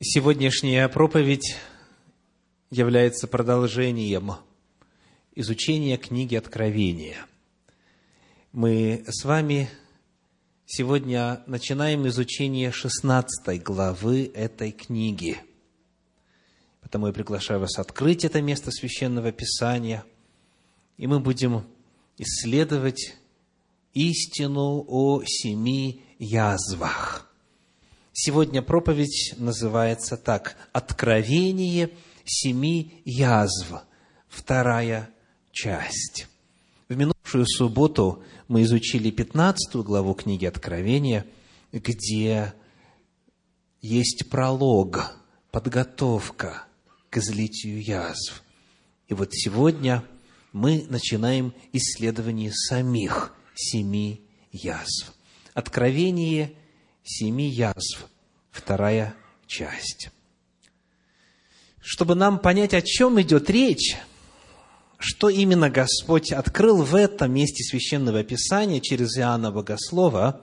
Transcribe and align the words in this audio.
Сегодняшняя 0.00 0.88
проповедь 0.88 1.56
является 2.68 3.28
продолжением 3.28 4.32
изучения 5.36 5.96
книги 5.96 6.34
Откровения. 6.34 7.24
Мы 8.50 9.04
с 9.06 9.24
вами 9.24 9.70
сегодня 10.66 11.44
начинаем 11.46 12.08
изучение 12.08 12.72
16 12.72 13.62
главы 13.62 14.32
этой 14.34 14.72
книги. 14.72 15.38
Потому 16.80 17.06
я 17.06 17.12
приглашаю 17.12 17.60
вас 17.60 17.78
открыть 17.78 18.24
это 18.24 18.42
место 18.42 18.72
Священного 18.72 19.30
Писания, 19.30 20.04
и 20.96 21.06
мы 21.06 21.20
будем 21.20 21.64
исследовать 22.18 23.14
истину 23.92 24.84
о 24.88 25.22
семи 25.24 26.02
язвах– 26.18 27.23
Сегодня 28.16 28.62
проповедь 28.62 29.34
называется 29.38 30.16
так 30.16 30.56
«Откровение 30.72 31.90
семи 32.24 33.02
язв», 33.04 33.72
вторая 34.28 35.10
часть. 35.50 36.28
В 36.88 36.96
минувшую 36.96 37.44
субботу 37.44 38.22
мы 38.46 38.62
изучили 38.62 39.10
15 39.10 39.74
главу 39.82 40.14
книги 40.14 40.46
Откровения, 40.46 41.26
где 41.72 42.54
есть 43.82 44.30
пролог, 44.30 45.16
подготовка 45.50 46.68
к 47.10 47.16
излитию 47.16 47.82
язв. 47.82 48.44
И 49.08 49.14
вот 49.14 49.30
сегодня 49.32 50.04
мы 50.52 50.86
начинаем 50.88 51.52
исследование 51.72 52.52
самих 52.52 53.34
семи 53.56 54.24
язв. 54.52 55.12
Откровение– 55.52 56.52
семи 57.04 57.48
язв, 57.48 58.08
вторая 58.50 59.14
часть. 59.46 60.08
Чтобы 61.80 62.14
нам 62.14 62.38
понять, 62.38 62.72
о 62.72 62.80
чем 62.80 63.20
идет 63.20 63.50
речь, 63.50 63.96
что 64.98 65.28
именно 65.28 65.68
Господь 65.68 66.32
открыл 66.32 66.82
в 66.82 66.94
этом 66.94 67.32
месте 67.32 67.62
Священного 67.62 68.24
Писания 68.24 68.80
через 68.80 69.18
Иоанна 69.18 69.52
Богослова, 69.52 70.40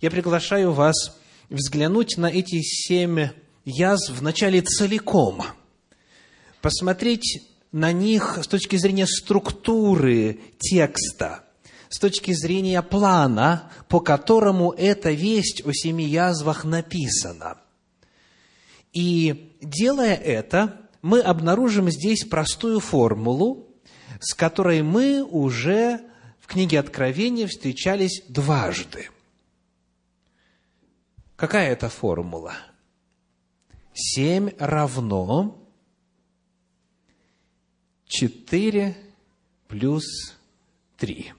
я 0.00 0.10
приглашаю 0.10 0.72
вас 0.72 1.18
взглянуть 1.50 2.16
на 2.16 2.26
эти 2.26 2.62
семь 2.62 3.28
язв 3.66 4.10
вначале 4.18 4.62
целиком, 4.62 5.42
посмотреть 6.62 7.42
на 7.72 7.92
них 7.92 8.38
с 8.42 8.46
точки 8.46 8.76
зрения 8.76 9.06
структуры 9.06 10.40
текста– 10.58 11.41
с 11.92 11.98
точки 11.98 12.32
зрения 12.32 12.80
плана, 12.80 13.70
по 13.88 14.00
которому 14.00 14.72
эта 14.72 15.10
весть 15.10 15.60
о 15.66 15.72
семи 15.74 16.06
язвах 16.06 16.64
написана. 16.64 17.58
И 18.94 19.54
делая 19.60 20.14
это, 20.14 20.80
мы 21.02 21.20
обнаружим 21.20 21.90
здесь 21.90 22.24
простую 22.24 22.80
формулу, 22.80 23.68
с 24.20 24.32
которой 24.32 24.80
мы 24.80 25.22
уже 25.22 26.00
в 26.40 26.46
книге 26.46 26.80
Откровения 26.80 27.46
встречались 27.46 28.22
дважды. 28.26 29.10
Какая 31.36 31.72
это 31.72 31.90
формула? 31.90 32.54
Семь 33.92 34.48
равно 34.58 35.62
четыре 38.06 38.96
плюс 39.68 40.04
три. 40.96 41.34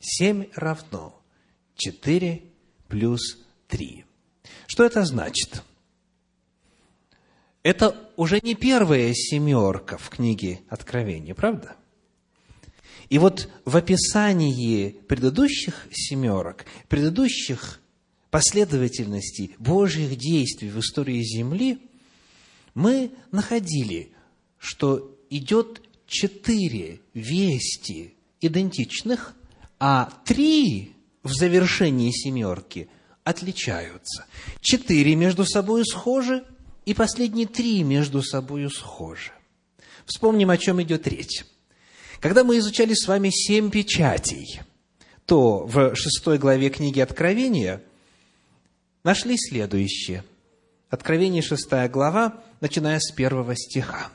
7 0.00 0.46
равно 0.54 1.20
4 1.76 2.42
плюс 2.88 3.38
3. 3.68 4.04
Что 4.66 4.84
это 4.84 5.04
значит? 5.04 5.62
Это 7.62 8.10
уже 8.16 8.40
не 8.42 8.54
первая 8.54 9.12
семерка 9.12 9.98
в 9.98 10.08
книге 10.08 10.60
Откровения, 10.68 11.34
правда? 11.34 11.76
И 13.10 13.18
вот 13.18 13.50
в 13.64 13.76
описании 13.76 14.90
предыдущих 14.90 15.88
семерок, 15.92 16.64
предыдущих 16.88 17.80
последовательностей 18.30 19.54
Божьих 19.58 20.16
действий 20.16 20.70
в 20.70 20.78
истории 20.78 21.20
Земли, 21.22 21.78
мы 22.74 23.10
находили, 23.32 24.12
что 24.58 25.18
идет 25.28 25.82
четыре 26.06 27.00
вести 27.12 28.14
идентичных, 28.40 29.34
а 29.80 30.12
три 30.26 30.92
в 31.22 31.32
завершении 31.32 32.12
семерки 32.12 32.88
отличаются. 33.24 34.26
Четыре 34.60 35.16
между 35.16 35.44
собой 35.46 35.84
схожи, 35.84 36.44
и 36.84 36.94
последние 36.94 37.46
три 37.46 37.82
между 37.82 38.22
собой 38.22 38.70
схожи. 38.70 39.32
Вспомним, 40.04 40.50
о 40.50 40.58
чем 40.58 40.82
идет 40.82 41.06
речь. 41.06 41.44
Когда 42.20 42.44
мы 42.44 42.58
изучали 42.58 42.92
с 42.94 43.08
вами 43.08 43.30
семь 43.30 43.70
печатей, 43.70 44.60
то 45.24 45.66
в 45.66 45.94
шестой 45.94 46.38
главе 46.38 46.68
книги 46.68 47.00
Откровения 47.00 47.82
нашли 49.02 49.36
следующее. 49.38 50.24
Откровение, 50.90 51.40
шестая 51.40 51.88
глава, 51.88 52.42
начиная 52.60 52.98
с 52.98 53.12
первого 53.12 53.54
стиха. 53.56 54.10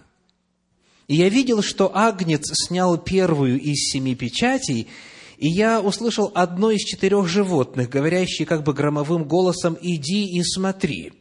«И 1.08 1.16
я 1.16 1.30
видел, 1.30 1.64
что 1.64 1.96
Агнец 1.96 2.52
снял 2.68 2.98
первую 2.98 3.60
из 3.60 3.92
семи 3.92 4.16
печатей, 4.16 4.90
и 5.38 5.48
я 5.48 5.82
услышал 5.82 6.32
одно 6.34 6.72
из 6.72 6.82
четырех 6.82 7.28
животных, 7.28 7.90
говорящее 7.90 8.46
как 8.46 8.64
бы 8.64 8.74
громовым 8.74 9.26
голосом 9.26 9.78
«Иди 9.82 10.26
и 10.26 10.44
смотри». 10.44 11.14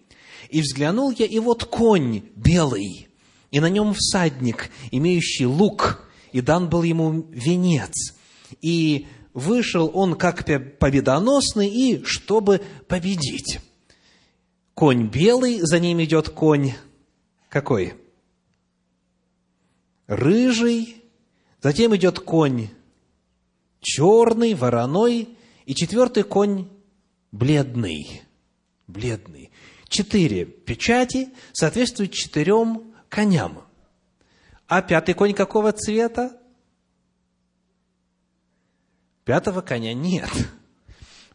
И 0.50 0.60
взглянул 0.60 1.10
я, 1.10 1.26
и 1.26 1.38
вот 1.38 1.64
конь 1.64 2.22
белый, 2.36 3.08
и 3.50 3.60
на 3.60 3.68
нем 3.68 3.94
всадник, 3.94 4.70
имеющий 4.90 5.46
лук, 5.46 6.08
и 6.32 6.40
дан 6.40 6.68
был 6.68 6.82
ему 6.82 7.26
венец. 7.30 8.14
И 8.60 9.06
вышел 9.32 9.90
он 9.92 10.14
как 10.14 10.44
победоносный, 10.78 11.68
и 11.68 12.04
чтобы 12.04 12.60
победить. 12.88 13.60
Конь 14.74 15.08
белый, 15.08 15.60
за 15.60 15.78
ним 15.80 16.02
идет 16.02 16.28
конь 16.28 16.74
какой? 17.48 17.94
Рыжий, 20.06 20.96
затем 21.62 21.94
идет 21.96 22.18
конь 22.18 22.68
черный, 23.84 24.54
вороной, 24.54 25.36
и 25.66 25.74
четвертый 25.74 26.24
конь 26.24 26.68
бледный. 27.30 28.22
Бледный. 28.86 29.50
Четыре 29.88 30.44
печати 30.44 31.28
соответствуют 31.52 32.12
четырем 32.12 32.94
коням. 33.08 33.62
А 34.66 34.82
пятый 34.82 35.14
конь 35.14 35.34
какого 35.34 35.72
цвета? 35.72 36.36
Пятого 39.24 39.60
коня 39.60 39.94
нет. 39.94 40.30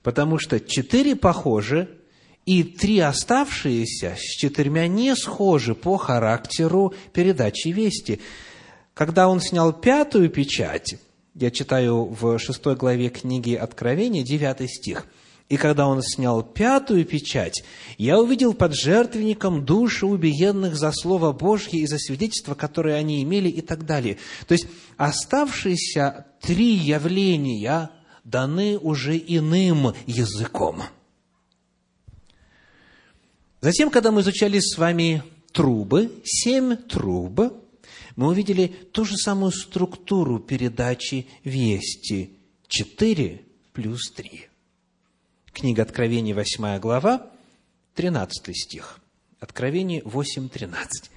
Потому 0.04 0.38
что 0.38 0.60
четыре 0.60 1.16
похожи, 1.16 2.00
и 2.46 2.64
три 2.64 3.00
оставшиеся 3.00 4.16
с 4.18 4.38
четырьмя 4.38 4.88
не 4.88 5.16
схожи 5.16 5.76
по 5.76 5.98
характеру 5.98 6.94
передачи 7.14 7.68
вести. 7.68 8.22
Когда 8.94 9.28
он 9.28 9.40
снял 9.40 9.72
пятую 9.72 10.30
печать, 10.30 10.96
я 11.40 11.52
читаю 11.52 12.06
в 12.06 12.38
шестой 12.38 12.76
главе 12.76 13.10
книги 13.10 13.54
Откровения, 13.54 14.24
девятый 14.24 14.68
стих. 14.68 15.06
«И 15.48 15.58
когда 15.58 15.88
он 15.88 16.04
снял 16.04 16.44
пятую 16.44 17.06
печать, 17.06 17.64
я 17.98 18.20
увидел 18.20 18.54
под 18.54 18.76
жертвенником 18.76 19.66
души 19.66 20.06
убиенных 20.06 20.76
за 20.76 20.92
Слово 20.92 21.32
Божье 21.32 21.80
и 21.80 21.88
за 21.88 21.98
свидетельство, 21.98 22.54
которое 22.54 22.96
они 22.96 23.24
имели» 23.24 23.50
и 23.50 23.62
так 23.62 23.86
далее. 23.86 24.18
То 24.48 24.52
есть, 24.52 24.68
оставшиеся 24.98 26.28
три 26.42 26.74
явления 26.74 27.90
даны 28.24 28.78
уже 28.78 29.18
иным 29.18 29.94
языком. 30.06 30.84
Затем, 33.62 33.90
когда 33.90 34.12
мы 34.12 34.22
изучали 34.22 34.60
с 34.60 34.78
вами 34.78 35.24
трубы, 35.52 36.12
семь 36.24 36.76
труб, 36.76 37.42
мы 38.20 38.28
увидели 38.28 38.68
ту 38.68 39.06
же 39.06 39.16
самую 39.16 39.54
структуру 39.54 40.40
передачи 40.40 41.26
вести. 41.46 42.32
Четыре 42.68 43.44
плюс 43.72 44.12
три. 44.12 44.48
Книга 45.54 45.84
Откровений, 45.84 46.34
8 46.34 46.80
глава, 46.80 47.32
13 47.96 48.54
стих. 48.54 49.00
Откровение 49.40 50.02
8, 50.04 50.50
13. 50.50 51.10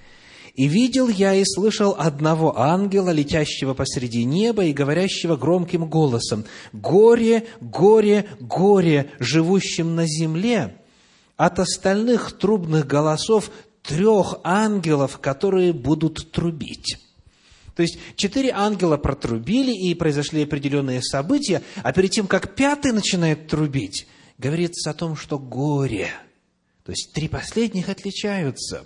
«И 0.55 0.65
видел 0.65 1.09
я 1.09 1.33
и 1.33 1.43
слышал 1.43 1.93
одного 1.97 2.57
ангела, 2.57 3.09
летящего 3.09 3.73
посреди 3.73 4.23
неба 4.23 4.63
и 4.63 4.71
говорящего 4.71 5.35
громким 5.35 5.89
голосом, 5.89 6.45
«Горе, 6.71 7.45
горе, 7.59 8.29
горе 8.39 9.11
живущим 9.19 9.95
на 9.95 10.07
земле! 10.07 10.77
От 11.35 11.59
остальных 11.59 12.37
трубных 12.37 12.87
голосов 12.87 13.51
трех 13.83 14.39
ангелов, 14.43 15.19
которые 15.19 15.73
будут 15.73 16.31
трубить. 16.31 16.97
То 17.75 17.83
есть 17.83 17.97
четыре 18.15 18.51
ангела 18.51 18.97
протрубили, 18.97 19.71
и 19.71 19.93
произошли 19.93 20.43
определенные 20.43 21.01
события, 21.01 21.61
а 21.83 21.91
перед 21.91 22.11
тем, 22.11 22.27
как 22.27 22.55
пятый 22.55 22.91
начинает 22.91 23.47
трубить, 23.47 24.07
говорится 24.37 24.91
о 24.91 24.93
том, 24.93 25.15
что 25.15 25.37
горе 25.37 26.09
То 26.85 26.91
есть 26.91 27.13
три 27.13 27.27
последних 27.27 27.89
отличаются. 27.89 28.85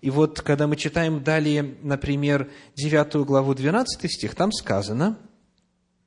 И 0.00 0.10
вот, 0.10 0.40
когда 0.40 0.66
мы 0.66 0.76
читаем 0.76 1.24
далее, 1.24 1.76
например, 1.82 2.50
9 2.76 3.26
главу 3.26 3.54
12 3.54 4.10
стих, 4.10 4.34
там 4.34 4.52
сказано, 4.52 5.18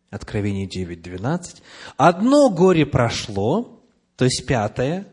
Откровение 0.09 0.67
9, 0.67 1.01
12, 1.01 1.61
«Одно 1.97 2.49
горе 2.49 2.85
прошло, 2.85 3.83
то 4.15 4.23
есть 4.23 4.45
пятое 4.45 5.07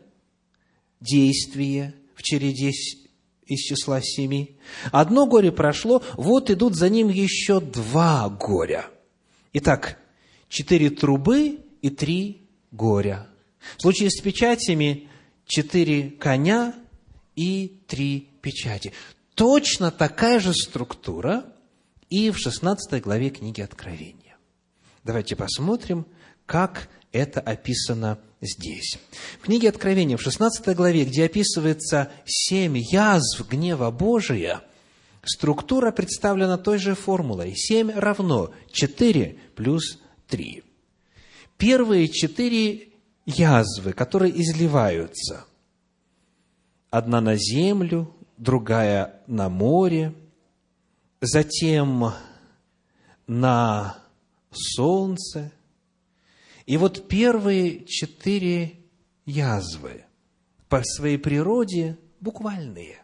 действие 1.01 1.93
в 2.15 2.23
череде 2.23 2.71
из 3.47 3.59
числа 3.59 4.01
семи. 4.01 4.57
Одно 4.91 5.27
горе 5.27 5.51
прошло, 5.51 6.03
вот 6.13 6.49
идут 6.49 6.75
за 6.75 6.89
ним 6.89 7.09
еще 7.09 7.59
два 7.59 8.29
горя. 8.29 8.85
Итак, 9.53 9.97
четыре 10.49 10.89
трубы 10.89 11.59
и 11.81 11.89
три 11.89 12.47
горя. 12.71 13.27
В 13.77 13.81
случае 13.81 14.09
с 14.09 14.19
печатями 14.21 15.09
четыре 15.45 16.09
коня 16.09 16.73
и 17.35 17.79
три 17.87 18.29
печати. 18.41 18.93
Точно 19.35 19.91
такая 19.91 20.39
же 20.39 20.53
структура 20.53 21.45
и 22.09 22.31
в 22.31 22.37
16 22.37 23.01
главе 23.01 23.29
книги 23.29 23.61
Откровения. 23.61 24.37
Давайте 25.03 25.35
посмотрим, 25.35 26.07
как 26.45 26.89
это 27.11 27.41
описано 27.41 28.19
здесь. 28.41 28.97
В 29.39 29.45
книге 29.45 29.69
Откровения, 29.69 30.17
в 30.17 30.21
16 30.21 30.75
главе, 30.75 31.05
где 31.05 31.25
описывается 31.25 32.11
семь 32.25 32.77
язв 32.77 33.47
гнева 33.49 33.91
Божия, 33.91 34.61
структура 35.23 35.91
представлена 35.91 36.57
той 36.57 36.77
же 36.77 36.95
формулой. 36.95 37.53
Семь 37.55 37.91
равно 37.91 38.53
четыре 38.71 39.37
плюс 39.55 39.99
три. 40.27 40.63
Первые 41.57 42.07
четыре 42.09 42.89
язвы, 43.25 43.93
которые 43.93 44.39
изливаются. 44.41 45.45
Одна 46.89 47.21
на 47.21 47.35
землю, 47.35 48.13
другая 48.37 49.21
на 49.27 49.49
море, 49.49 50.13
затем 51.21 52.13
на 53.27 53.97
солнце. 54.51 55.51
И 56.65 56.77
вот 56.77 57.07
первые 57.07 57.85
четыре 57.85 58.77
язвы 59.25 60.05
по 60.67 60.83
своей 60.83 61.17
природе 61.17 61.97
буквальные. 62.19 63.01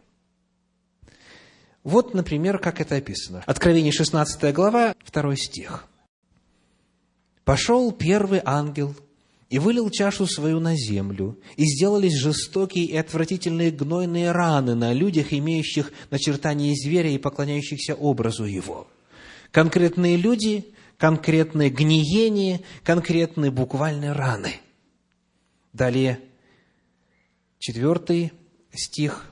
Вот, 1.84 2.14
например, 2.14 2.58
как 2.58 2.80
это 2.80 2.96
описано. 2.96 3.42
Откровение 3.46 3.92
16 3.92 4.54
глава, 4.54 4.94
2 5.12 5.36
стих. 5.36 5.86
«Пошел 7.44 7.90
первый 7.92 8.40
ангел 8.44 8.94
и 9.48 9.58
вылил 9.58 9.90
чашу 9.90 10.26
свою 10.26 10.60
на 10.60 10.76
землю, 10.76 11.38
и 11.56 11.64
сделались 11.64 12.18
жестокие 12.18 12.86
и 12.86 12.96
отвратительные 12.96 13.70
гнойные 13.70 14.32
раны 14.32 14.74
на 14.74 14.92
людях, 14.92 15.32
имеющих 15.32 15.92
начертание 16.10 16.74
зверя 16.74 17.10
и 17.10 17.18
поклоняющихся 17.18 17.94
образу 17.94 18.44
его. 18.44 18.88
Конкретные 19.50 20.16
люди, 20.16 20.64
конкретные 21.02 21.68
гниения, 21.68 22.60
конкретные 22.84 23.50
буквальные 23.50 24.12
раны. 24.12 24.60
Далее, 25.72 26.20
четвертый 27.58 28.32
стих, 28.72 29.26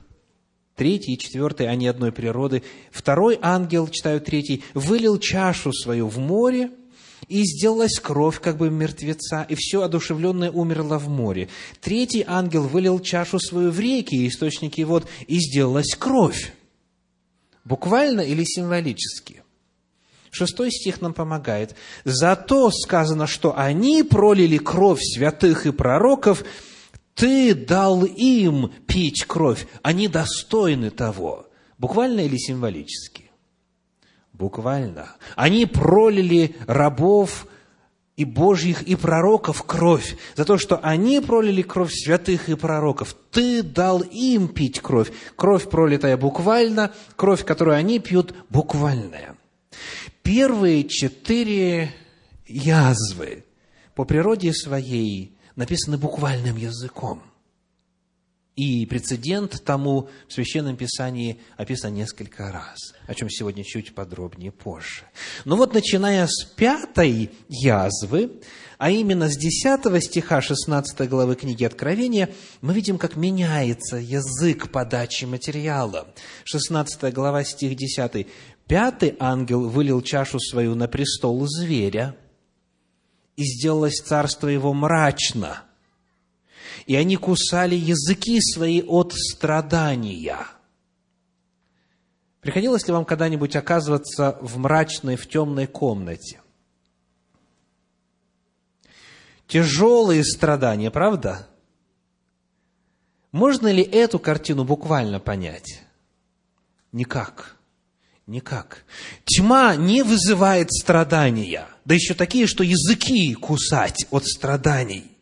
третий 0.75 1.13
и 1.13 1.17
четвертый, 1.17 1.69
они 1.69 1.87
одной 1.87 2.11
природы. 2.11 2.63
Второй 2.91 3.39
ангел, 3.41 3.87
читаю 3.87 4.19
третий, 4.19 4.65
вылил 4.73 5.17
чашу 5.17 5.71
свою 5.71 6.09
в 6.09 6.17
море, 6.17 6.71
и 7.29 7.41
сделалась 7.45 8.01
кровь, 8.01 8.41
как 8.41 8.57
бы 8.57 8.69
мертвеца, 8.69 9.45
и 9.47 9.55
все 9.55 9.83
одушевленное 9.83 10.51
умерло 10.51 10.97
в 10.97 11.07
море. 11.07 11.47
Третий 11.79 12.25
ангел 12.27 12.63
вылил 12.63 12.99
чашу 12.99 13.39
свою 13.39 13.71
в 13.71 13.79
реки, 13.79 14.27
источники 14.27 14.81
вод, 14.81 15.07
и 15.25 15.39
сделалась 15.39 15.95
кровь. 15.95 16.51
Буквально 17.63 18.19
или 18.19 18.43
символически? 18.43 19.40
Шестой 20.31 20.71
стих 20.71 21.01
нам 21.01 21.13
помогает. 21.13 21.75
«Зато 22.05 22.71
сказано, 22.71 23.27
что 23.27 23.57
они 23.57 24.03
пролили 24.03 24.57
кровь 24.57 25.01
святых 25.01 25.65
и 25.65 25.71
пророков, 25.71 26.43
ты 27.13 27.53
дал 27.53 28.05
им 28.05 28.71
пить 28.87 29.25
кровь, 29.25 29.67
они 29.83 30.07
достойны 30.07 30.89
того». 30.89 31.47
Буквально 31.81 32.19
или 32.19 32.37
символически? 32.37 33.31
Буквально. 34.33 35.15
Они 35.35 35.65
пролили 35.65 36.55
рабов 36.67 37.47
и 38.15 38.23
Божьих, 38.23 38.83
и 38.83 38.95
пророков 38.95 39.63
кровь, 39.63 40.15
за 40.35 40.45
то, 40.45 40.59
что 40.59 40.77
они 40.77 41.19
пролили 41.21 41.63
кровь 41.63 41.91
святых 41.91 42.49
и 42.49 42.55
пророков. 42.55 43.15
Ты 43.31 43.63
дал 43.63 44.01
им 44.01 44.47
пить 44.47 44.79
кровь. 44.79 45.11
Кровь, 45.35 45.71
пролитая 45.71 46.17
буквально, 46.17 46.93
кровь, 47.15 47.43
которую 47.43 47.77
они 47.77 47.97
пьют, 47.97 48.35
буквальная. 48.49 49.35
Первые 50.23 50.87
четыре 50.87 51.93
язвы 52.47 53.45
по 53.95 54.05
природе 54.05 54.53
своей 54.53 55.35
написаны 55.55 55.97
буквальным 55.97 56.57
языком. 56.57 57.23
И 58.55 58.85
прецедент 58.85 59.63
тому 59.63 60.09
в 60.27 60.33
Священном 60.33 60.75
Писании 60.75 61.39
описан 61.57 61.93
несколько 61.93 62.51
раз, 62.51 62.93
о 63.07 63.15
чем 63.15 63.29
сегодня 63.29 63.63
чуть 63.63 63.95
подробнее 63.95 64.51
позже. 64.51 65.05
Но 65.45 65.55
вот 65.55 65.73
начиная 65.73 66.27
с 66.27 66.43
пятой 66.43 67.31
язвы, 67.47 68.41
а 68.81 68.89
именно 68.89 69.29
с 69.29 69.37
10 69.37 70.03
стиха 70.03 70.41
16 70.41 71.07
главы 71.07 71.35
книги 71.35 71.63
Откровения, 71.63 72.31
мы 72.61 72.73
видим, 72.73 72.97
как 72.97 73.15
меняется 73.15 73.97
язык 73.97 74.71
подачи 74.71 75.25
материала. 75.25 76.07
16 76.45 77.13
глава, 77.13 77.43
стих 77.43 77.75
10. 77.75 78.25
«Пятый 78.65 79.15
ангел 79.19 79.69
вылил 79.69 80.01
чашу 80.01 80.39
свою 80.39 80.73
на 80.73 80.87
престол 80.87 81.45
зверя, 81.47 82.15
и 83.35 83.43
сделалось 83.43 84.01
царство 84.01 84.47
его 84.47 84.73
мрачно» 84.73 85.61
и 86.87 86.95
они 86.95 87.17
кусали 87.17 87.75
языки 87.75 88.41
свои 88.41 88.81
от 88.81 89.13
страдания. 89.13 90.47
Приходилось 92.39 92.87
ли 92.87 92.93
вам 92.93 93.05
когда-нибудь 93.05 93.55
оказываться 93.55 94.39
в 94.41 94.57
мрачной, 94.57 95.17
в 95.17 95.29
темной 95.29 95.67
комнате? 95.67 96.40
Тяжелые 99.51 100.23
страдания, 100.23 100.89
правда? 100.91 101.45
Можно 103.33 103.69
ли 103.69 103.83
эту 103.83 104.17
картину 104.17 104.63
буквально 104.63 105.19
понять? 105.19 105.81
Никак. 106.93 107.57
Никак. 108.27 108.85
Тьма 109.25 109.75
не 109.75 110.03
вызывает 110.03 110.71
страдания, 110.71 111.67
да 111.83 111.95
еще 111.95 112.13
такие, 112.13 112.47
что 112.47 112.63
языки 112.63 113.33
кусать 113.33 114.05
от 114.09 114.25
страданий. 114.25 115.17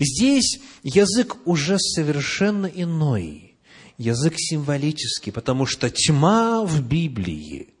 Здесь 0.00 0.58
язык 0.82 1.36
уже 1.46 1.78
совершенно 1.78 2.66
иной, 2.66 3.54
язык 3.96 4.34
символический, 4.38 5.30
потому 5.30 5.66
что 5.66 5.88
тьма 5.88 6.64
в 6.64 6.82
Библии, 6.82 7.74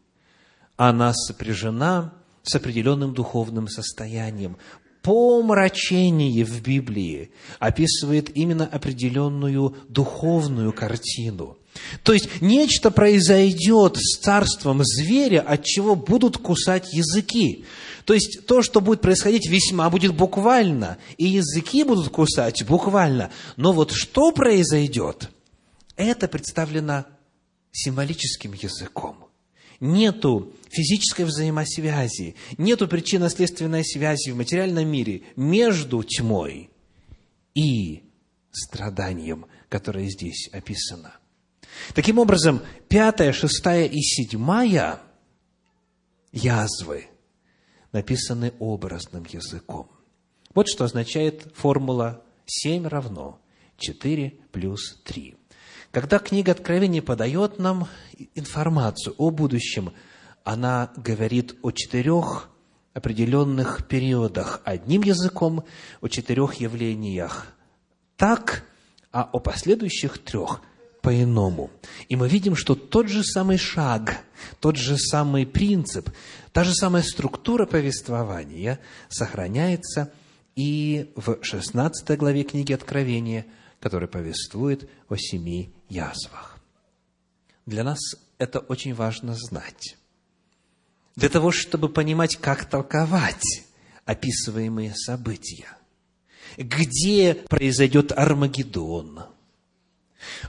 она 0.76 1.12
сопряжена 1.12 2.12
с 2.44 2.54
определенным 2.54 3.14
духовным 3.14 3.66
состоянием. 3.66 4.58
Помрачение 5.06 6.44
в 6.44 6.62
Библии 6.62 7.30
описывает 7.60 8.36
именно 8.36 8.66
определенную 8.66 9.76
духовную 9.88 10.72
картину. 10.72 11.56
То 12.02 12.12
есть 12.12 12.42
нечто 12.42 12.90
произойдет 12.90 13.98
с 13.98 14.18
царством 14.18 14.82
зверя, 14.82 15.42
от 15.42 15.62
чего 15.62 15.94
будут 15.94 16.38
кусать 16.38 16.92
языки. 16.92 17.64
То 18.04 18.14
есть 18.14 18.46
то, 18.48 18.62
что 18.62 18.80
будет 18.80 19.00
происходить, 19.00 19.48
весьма 19.48 19.90
будет 19.90 20.12
буквально, 20.12 20.98
и 21.18 21.26
языки 21.26 21.84
будут 21.84 22.08
кусать 22.08 22.64
буквально. 22.66 23.30
Но 23.54 23.72
вот 23.72 23.92
что 23.92 24.32
произойдет, 24.32 25.30
это 25.94 26.26
представлено 26.26 27.04
символическим 27.70 28.54
языком. 28.54 29.18
Нету 29.78 30.52
физической 30.68 31.24
взаимосвязи, 31.24 32.34
нету 32.58 32.88
причинно-следственной 32.88 33.84
связи 33.84 34.30
в 34.30 34.36
материальном 34.36 34.88
мире 34.88 35.22
между 35.36 36.02
тьмой 36.02 36.70
и 37.54 38.02
страданием, 38.50 39.46
которое 39.68 40.08
здесь 40.08 40.48
описано. 40.52 41.16
Таким 41.94 42.18
образом, 42.18 42.62
пятая, 42.88 43.32
шестая 43.32 43.86
и 43.86 44.00
седьмая 44.00 45.00
язвы– 46.32 47.06
написаны 47.96 48.52
образным 48.58 49.24
языком. 49.24 49.90
Вот 50.54 50.68
что 50.68 50.84
означает 50.84 51.50
формула 51.54 52.22
7 52.44 52.86
равно 52.86 53.40
4 53.78 54.38
плюс 54.52 55.00
3. 55.04 55.34
Когда 55.92 56.18
книга 56.18 56.52
Откровения 56.52 57.00
подает 57.00 57.58
нам 57.58 57.88
информацию 58.34 59.14
о 59.16 59.30
будущем, 59.30 59.94
она 60.46 60.92
говорит 60.96 61.56
о 61.62 61.72
четырех 61.72 62.48
определенных 62.94 63.86
периодах 63.88 64.62
одним 64.64 65.02
языком, 65.02 65.64
о 66.00 66.08
четырех 66.08 66.54
явлениях 66.54 67.48
так, 68.16 68.62
а 69.10 69.24
о 69.24 69.40
последующих 69.40 70.18
трех 70.18 70.60
по-иному. 71.02 71.70
И 72.08 72.14
мы 72.14 72.28
видим, 72.28 72.54
что 72.54 72.76
тот 72.76 73.08
же 73.08 73.24
самый 73.24 73.58
шаг, 73.58 74.24
тот 74.60 74.76
же 74.76 74.96
самый 74.96 75.46
принцип, 75.46 76.10
та 76.52 76.62
же 76.62 76.74
самая 76.74 77.02
структура 77.02 77.66
повествования 77.66 78.78
сохраняется 79.08 80.12
и 80.54 81.12
в 81.16 81.42
16 81.42 82.16
главе 82.16 82.44
книги 82.44 82.72
Откровения, 82.72 83.46
которая 83.80 84.08
повествует 84.08 84.88
о 85.08 85.16
семи 85.16 85.74
язвах. 85.88 86.56
Для 87.66 87.82
нас 87.82 87.98
это 88.38 88.60
очень 88.60 88.94
важно 88.94 89.34
знать. 89.34 89.96
Для 91.16 91.28
того, 91.28 91.50
чтобы 91.50 91.88
понимать, 91.88 92.36
как 92.36 92.64
толковать 92.66 93.64
описываемые 94.04 94.94
события– 94.94 95.68
где 96.56 97.34
произойдет 97.34 98.12
Армагеддон, 98.12 99.24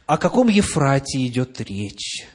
о 0.06 0.18
каком 0.18 0.48
Ефрате 0.48 1.26
идет 1.26 1.60
речь, 1.62 2.26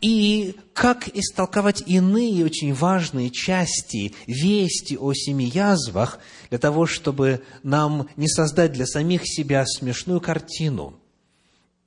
и 0.00 0.56
как 0.72 1.08
истолковать 1.08 1.82
иные 1.86 2.44
очень 2.44 2.72
важные 2.72 3.30
части 3.30 4.14
вести 4.26 4.96
о 4.96 5.12
семи 5.12 5.46
язвах, 5.46 6.18
для 6.48 6.58
того, 6.58 6.86
чтобы 6.86 7.42
нам 7.62 8.08
не 8.16 8.28
создать 8.28 8.72
для 8.72 8.86
самих 8.86 9.22
себя 9.24 9.64
смешную 9.66 10.20
картину 10.20 10.98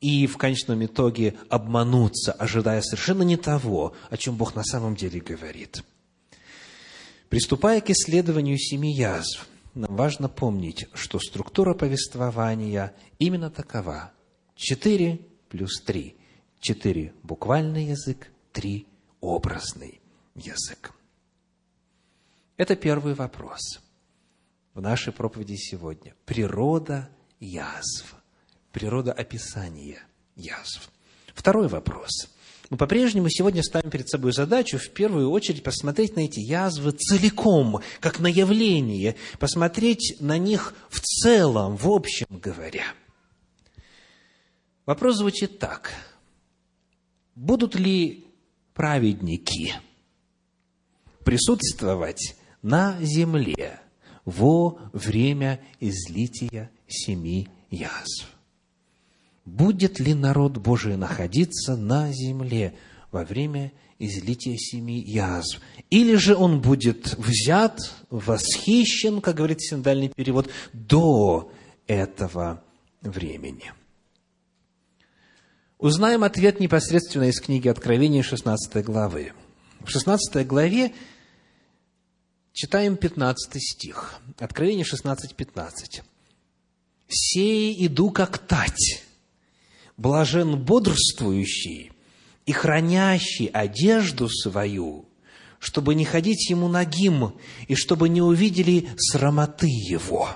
и 0.04 0.28
в 0.28 0.38
конечном 0.38 0.84
итоге 0.84 1.36
обмануться, 1.48 2.34
ожидая 2.34 2.82
совершенно 2.82 3.24
не 3.24 3.38
того, 3.38 3.96
о 4.10 4.18
чем 4.18 4.36
Бог 4.36 4.54
на 4.54 4.64
самом 4.66 4.98
деле 4.98 5.22
говорит. 5.22 5.82
Приступая 7.30 7.80
к 7.80 7.90
исследованию 7.90 8.58
семи 8.58 8.94
язв, 8.94 9.48
нам 9.74 9.96
важно 9.96 10.28
помнить, 10.28 10.88
что 10.94 11.20
структура 11.20 11.74
повествования 11.74 12.94
именно 13.18 13.50
такова. 13.50 14.12
Четыре 14.56 15.22
плюс 15.48 15.82
три. 15.82 16.18
Четыре– 16.60 17.14
буквальный 17.24 17.86
язык, 17.86 18.30
три– 18.52 18.88
образный 19.22 20.02
язык. 20.36 20.92
Это 22.58 22.76
первый 22.76 23.14
вопрос 23.14 23.80
в 24.74 24.82
нашей 24.82 25.14
проповеди 25.14 25.56
сегодня. 25.56 26.14
Природа 26.26 27.10
язв. 27.40 28.16
Природа 28.74 29.14
описания 29.14 30.04
язв. 30.36 30.92
Второй 31.34 31.70
вопрос– 31.70 32.28
мы 32.70 32.78
по-прежнему 32.78 33.30
сегодня 33.30 33.62
ставим 33.62 33.92
перед 33.92 34.10
собой 34.10 34.32
задачу 34.32 34.80
в 34.80 34.90
первую 34.90 35.30
очередь 35.30 35.62
посмотреть 35.62 36.16
на 36.16 36.22
эти 36.22 36.40
язвы 36.40 36.92
целиком, 36.92 37.82
как 38.00 38.20
на 38.20 38.26
явление, 38.26 39.16
посмотреть 39.38 40.16
на 40.20 40.40
них 40.40 40.74
в 40.90 41.00
целом, 41.00 41.78
в 41.78 41.88
общем 41.88 42.26
говоря. 42.32 42.86
Вопрос 44.88 45.18
звучит 45.18 45.60
так. 45.60 45.94
Будут 47.36 47.76
ли 47.76 48.26
праведники 48.74 49.76
присутствовать 51.24 52.36
на 52.64 52.98
земле 53.02 53.82
во 54.26 54.80
время 54.94 55.64
излития 55.80 56.72
семи 56.88 57.50
язв? 57.70 58.33
Будет 59.46 60.00
ли 60.00 60.14
народ 60.14 60.58
Божий 60.58 60.96
находиться 60.98 61.76
на 61.76 62.12
земле 62.12 62.76
во 63.12 63.24
время 63.26 63.72
излития 64.00 64.58
семи 64.58 65.00
язв? 65.00 65.60
Или 65.90 66.16
же 66.16 66.36
он 66.36 66.62
будет 66.62 67.16
взят, 67.18 67.80
восхищен, 68.10 69.22
как 69.22 69.36
говорит 69.36 69.62
синдальный 69.62 70.10
перевод, 70.10 70.50
до 70.72 71.52
этого 71.88 72.64
времени? 73.02 73.74
Узнаем 75.78 76.24
ответ 76.24 76.60
непосредственно 76.62 77.26
из 77.26 77.42
книги 77.42 77.68
Откровения 77.68 78.24
16 78.24 78.86
главы. 78.86 79.34
В 79.82 79.90
16 79.90 80.48
главе 80.48 80.94
читаем 82.54 82.96
15 82.96 83.62
стих. 83.62 84.16
Откровение 84.40 84.86
16, 84.86 85.36
15. 85.36 86.04
«Сей 87.10 87.86
иду, 87.86 88.12
как 88.12 88.38
тать, 88.38 89.04
блажен 89.98 90.58
бодрствующий 90.58 91.92
и 92.46 92.52
хранящий 92.52 93.48
одежду 93.48 94.30
свою, 94.30 95.06
чтобы 95.60 95.96
не 95.96 96.06
ходить 96.06 96.50
ему 96.50 96.68
нагим, 96.68 97.34
и 97.68 97.76
чтобы 97.76 98.10
не 98.10 98.22
увидели 98.22 98.90
срамоты 98.98 99.68
его». 99.68 100.30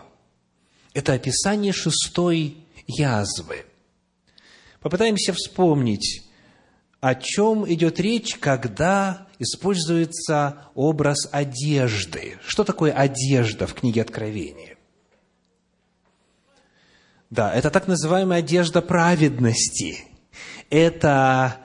Это 0.93 1.13
описание 1.13 1.73
шестой 1.73 2.57
язвы. 2.87 3.65
Попытаемся 4.79 5.33
вспомнить, 5.33 6.23
о 6.99 7.13
чем 7.13 7.71
идет 7.71 7.99
речь, 7.99 8.35
когда 8.37 9.27
используется 9.37 10.69
образ 10.73 11.29
одежды. 11.31 12.39
Что 12.45 12.63
такое 12.63 12.91
одежда 12.93 13.67
в 13.67 13.73
книге 13.73 14.01
Откровения? 14.01 14.76
Да, 17.29 17.53
это 17.53 17.69
так 17.69 17.87
называемая 17.87 18.39
одежда 18.39 18.81
праведности. 18.81 20.05
Это 20.69 21.57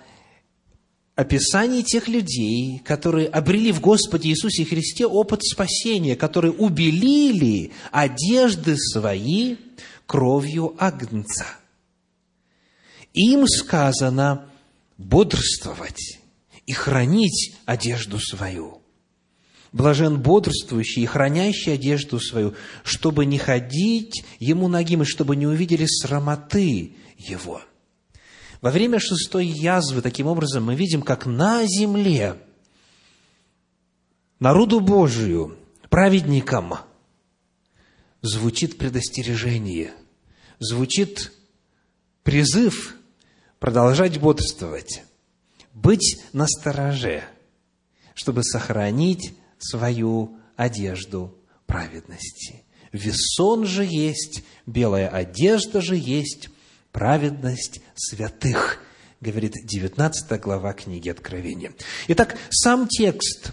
описание 1.15 1.83
тех 1.83 2.09
людей, 2.09 2.81
которые 2.85 3.29
обрели 3.29 3.71
в 3.73 3.81
Господе 3.81 4.31
Иисусе 4.31 4.65
Христе 4.65 5.07
опыт 5.07 5.43
спасения, 5.45 6.17
которые 6.17 6.53
убелили 6.53 7.73
одежды 7.93 8.77
свои 8.77 9.57
кровью 10.07 10.75
Агнца. 10.79 11.47
Им 13.13 13.47
сказано 13.47 14.49
бодрствовать 14.99 16.19
и 16.67 16.73
хранить 16.73 17.55
одежду 17.67 18.19
свою– 18.19 18.79
Блажен 19.73 20.21
бодрствующий 20.21 21.03
и 21.03 21.07
хранящий 21.07 21.73
одежду 21.73 22.21
свою, 22.21 22.55
чтобы 22.85 23.25
не 23.25 23.39
ходить 23.39 24.25
ему 24.39 24.69
ногим, 24.69 25.03
и 25.03 25.07
чтобы 25.07 25.35
не 25.35 25.47
увидели 25.47 25.87
срамоты 25.87 26.95
его. 27.17 27.63
Во 28.61 28.71
время 28.71 28.99
шестой 29.01 29.47
язвы, 29.47 30.03
таким 30.03 30.27
образом, 30.27 30.65
мы 30.65 30.75
видим, 30.75 31.03
как 31.03 31.25
на 31.27 31.65
земле 31.65 32.37
народу 34.39 34.81
Божию, 34.81 35.57
праведникам, 35.89 36.75
звучит 38.21 38.77
предостережение, 38.77 39.93
звучит 40.59 41.33
призыв 42.23 42.97
продолжать 43.59 44.21
бодрствовать, 44.21 45.03
быть 45.73 46.21
настороже, 46.33 47.25
чтобы 48.15 48.45
сохранить 48.45 49.35
свою 49.63 50.37
одежду 50.57 51.35
праведности. 51.67 52.65
Весон 52.93 53.65
же 53.65 53.85
есть, 53.85 54.43
белая 54.67 55.09
одежда 55.09 55.81
же 55.81 55.97
есть, 55.97 56.51
праведность 56.93 57.81
святых, 57.95 58.83
говорит 59.21 59.55
19 59.65 60.41
глава 60.41 60.75
книги 60.75 61.09
Откровения. 61.09 61.73
Итак, 62.09 62.37
сам 62.51 62.87
текст 62.87 63.53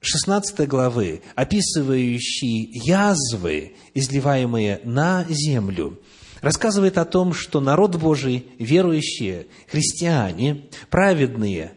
16 0.00 0.68
главы, 0.68 1.22
описывающий 1.34 2.70
язвы, 2.86 3.76
изливаемые 3.94 4.80
на 4.84 5.24
землю, 5.28 5.98
рассказывает 6.42 6.98
о 6.98 7.06
том, 7.06 7.32
что 7.32 7.60
народ 7.60 7.96
Божий, 7.96 8.46
верующие, 8.58 9.46
христиане, 9.68 10.66
праведные, 10.90 11.72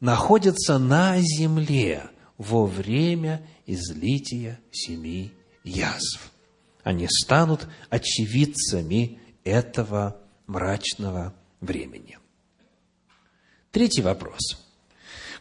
находятся 0.00 0.78
на 0.78 1.18
земле– 1.20 2.10
во 2.38 2.66
время 2.66 3.46
излития 3.66 4.60
семи 4.70 5.32
язв. 5.64 6.32
Они 6.82 7.08
станут 7.08 7.66
очевидцами 7.90 9.18
этого 9.44 10.20
мрачного 10.46 11.34
времени. 11.60 12.18
Третий 13.70 14.02
вопрос. 14.02 14.64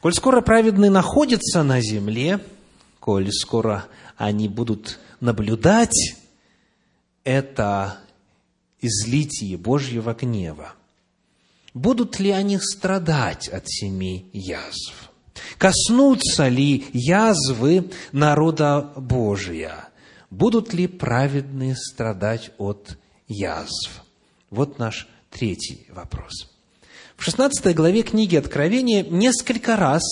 Коль 0.01 0.13
скоро 0.13 0.41
праведные 0.41 0.91
находятся 0.91 1.63
на 1.63 1.81
земле, 1.81 2.39
коль 2.99 3.31
скоро 3.31 3.85
они 4.17 4.49
будут 4.49 4.99
наблюдать 5.19 6.15
это 7.23 7.99
излитие 8.79 9.57
Божьего 9.57 10.13
гнева, 10.13 10.73
будут 11.73 12.19
ли 12.19 12.31
они 12.31 12.57
страдать 12.59 13.47
от 13.47 13.67
семи 13.67 14.29
язв? 14.33 15.11
Коснутся 15.57 16.47
ли 16.47 16.85
язвы 16.93 17.89
народа 18.11 18.91
Божия? 18.95 19.89
Будут 20.29 20.73
ли 20.73 20.87
праведные 20.87 21.75
страдать 21.75 22.51
от 22.57 22.97
язв? 23.27 24.03
Вот 24.49 24.79
наш 24.79 25.07
третий 25.29 25.87
вопрос. 25.89 26.49
В 27.15 27.23
16 27.23 27.73
главе 27.75 28.03
книги 28.03 28.35
Откровения 28.35 29.03
несколько 29.03 29.75
раз 29.77 30.03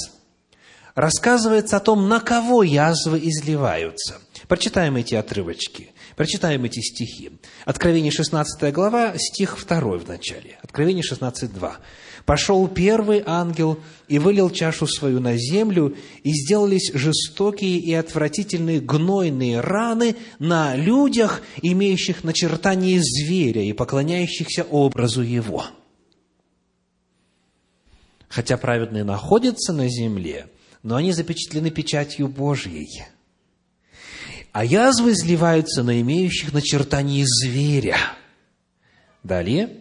рассказывается 0.96 1.78
о 1.78 1.80
том, 1.82 2.08
на 2.08 2.20
кого 2.20 2.64
язвы 2.64 3.20
изливаются. 3.20 4.20
Прочитаем 4.48 4.96
эти 4.96 5.16
отрывочки, 5.16 5.92
прочитаем 6.16 6.64
эти 6.66 6.80
стихи. 6.80 7.32
Откровение 7.66 8.12
16 8.12 8.74
глава, 8.74 9.14
стих 9.18 9.58
2 9.66 9.80
в 9.98 10.08
начале. 10.08 10.60
Откровение 10.62 11.04
16, 11.04 11.54
2. 11.54 11.78
Пошел 12.26 12.70
первый 12.70 13.22
ангел 13.26 13.80
и 14.08 14.18
вылил 14.18 14.50
чашу 14.50 14.88
свою 14.88 15.20
на 15.20 15.36
землю, 15.36 15.96
и 16.24 16.32
сделались 16.32 16.92
жестокие 16.94 17.78
и 17.80 17.94
отвратительные 17.94 18.80
гнойные 18.80 19.60
раны 19.60 20.16
на 20.40 20.76
людях, 20.76 21.42
имеющих 21.62 22.24
начертание 22.24 23.02
зверя 23.02 23.62
и 23.62 23.74
поклоняющихся 23.74 24.64
образу 24.64 25.22
его. 25.22 25.66
Хотя 28.30 28.56
праведные 28.58 29.04
находятся 29.04 29.74
на 29.74 29.90
земле, 29.90 30.48
но 30.82 30.96
они 30.96 31.12
запечатлены 31.12 31.72
печатью 31.72 32.30
Божьей. 32.30 33.04
А 34.54 34.64
язвы 34.64 35.12
изливаются 35.12 35.84
на 35.84 36.00
имеющих 36.00 36.54
начертание 36.54 37.26
зверя. 37.28 37.98
Далее, 39.24 39.78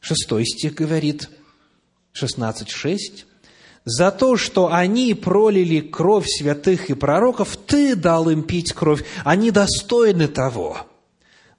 шестой 0.00 0.44
стих 0.44 0.74
говорит– 0.74 1.30
16.6. 2.14 3.24
«За 3.84 4.10
то, 4.12 4.36
что 4.36 4.72
они 4.72 5.14
пролили 5.14 5.80
кровь 5.80 6.26
святых 6.28 6.88
и 6.90 6.94
пророков, 6.94 7.56
ты 7.56 7.96
дал 7.96 8.30
им 8.30 8.44
пить 8.44 8.72
кровь, 8.72 9.04
они 9.24 9.50
достойны 9.50 10.28
того». 10.28 10.86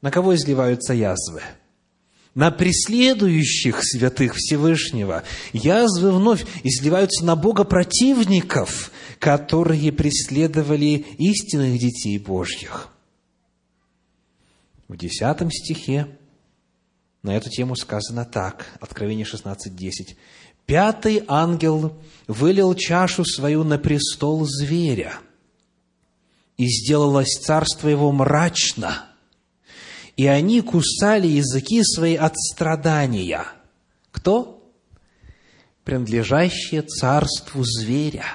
На 0.01 0.11
кого 0.11 0.35
изливаются 0.35 0.93
язвы? 0.93 1.41
На 2.35 2.51
преследующих 2.51 3.79
святых 3.83 4.35
Всевышнего. 4.35 5.23
Язвы 5.53 6.11
вновь 6.11 6.45
изливаются 6.63 7.23
на 7.23 7.35
Бога 7.37 7.63
противников, 7.63 8.91
которые 9.19 9.91
преследовали 9.93 11.05
истинных 11.17 11.79
детей 11.79 12.17
Божьих. 12.17 12.89
В 14.89 14.97
десятом 14.97 15.51
стихе 15.51 16.17
на 17.23 17.37
эту 17.37 17.49
тему 17.49 17.77
сказано 17.77 18.25
так, 18.25 18.65
Откровение 18.81 19.25
16.10. 19.25 20.17
Пятый 20.65 21.23
ангел 21.27 21.93
вылил 22.27 22.73
чашу 22.73 23.25
свою 23.25 23.63
на 23.63 23.77
престол 23.77 24.45
зверя, 24.45 25.13
и 26.57 26.65
сделалось 26.67 27.39
царство 27.41 27.89
его 27.89 28.11
мрачно, 28.11 29.05
и 30.15 30.27
они 30.27 30.61
кусали 30.61 31.27
языки 31.27 31.83
свои 31.83 32.15
от 32.15 32.37
страдания. 32.37 33.45
Кто? 34.11 34.63
Принадлежащие 35.83 36.83
царству 36.83 37.63
зверя. 37.63 38.25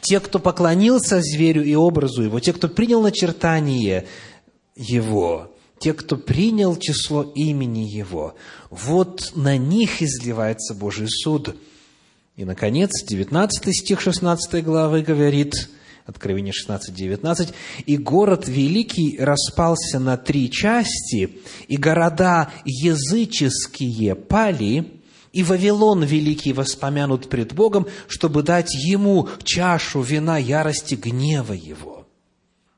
Те, 0.00 0.18
кто 0.18 0.40
поклонился 0.40 1.20
зверю 1.20 1.62
и 1.62 1.74
образу 1.74 2.22
его, 2.22 2.40
те, 2.40 2.52
кто 2.52 2.68
принял 2.68 3.02
начертание 3.02 4.06
его, 4.74 5.54
те, 5.80 5.92
кто 5.92 6.16
принял 6.16 6.76
число 6.76 7.22
имени 7.22 7.88
Его, 7.88 8.34
вот 8.70 9.32
на 9.34 9.56
них 9.56 10.02
изливается 10.02 10.74
Божий 10.74 11.08
суд. 11.08 11.56
И, 12.36 12.44
наконец, 12.44 13.02
19 13.04 13.76
стих 13.76 14.00
16 14.00 14.64
главы 14.64 15.02
говорит, 15.02 15.68
Откровение 16.08 16.54
16, 16.54 16.94
19, 16.94 17.52
«И 17.84 17.98
город 17.98 18.48
великий 18.48 19.18
распался 19.18 19.98
на 19.98 20.16
три 20.16 20.50
части, 20.50 21.38
и 21.66 21.76
города 21.76 22.50
языческие 22.64 24.14
пали, 24.14 24.90
и 25.34 25.42
Вавилон 25.42 26.02
великий 26.04 26.54
воспомянут 26.54 27.28
пред 27.28 27.52
Богом, 27.52 27.86
чтобы 28.06 28.42
дать 28.42 28.74
ему 28.74 29.28
чашу 29.44 30.00
вина 30.00 30.38
ярости 30.38 30.94
гнева 30.94 31.52
его». 31.52 32.06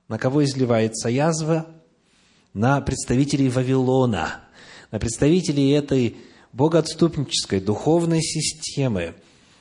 На 0.09 0.19
кого 0.19 0.43
изливается 0.43 1.09
язва? 1.09 1.67
На 2.53 2.81
представителей 2.81 3.49
Вавилона, 3.49 4.41
на 4.91 4.99
представителей 4.99 5.71
этой 5.71 6.17
богоотступнической 6.53 7.61
духовной 7.61 8.23
системы, 8.23 9.15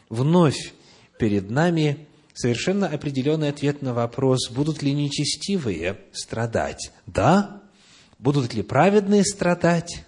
вновь 0.09 0.73
перед 1.17 1.49
нами 1.49 2.07
совершенно 2.33 2.87
определенный 2.87 3.49
ответ 3.49 3.81
на 3.81 3.93
вопрос, 3.93 4.49
будут 4.49 4.81
ли 4.81 4.93
нечестивые 4.93 5.99
страдать. 6.13 6.91
Да. 7.05 7.61
Будут 8.17 8.53
ли 8.53 8.63
праведные 8.63 9.23
страдать? 9.23 10.05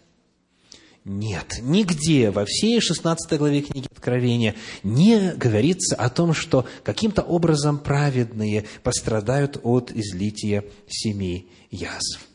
Нет, 1.03 1.59
нигде 1.61 2.29
во 2.29 2.45
всей 2.45 2.79
16 2.79 3.39
главе 3.39 3.61
книги 3.61 3.87
Откровения 3.91 4.55
не 4.83 5.33
говорится 5.33 5.95
о 5.95 6.09
том, 6.09 6.33
что 6.33 6.67
каким-то 6.83 7.21
образом 7.23 7.79
праведные 7.79 8.65
пострадают 8.83 9.59
от 9.63 9.91
излития 9.91 10.63
семи 10.87 11.49
язв. 11.71 12.30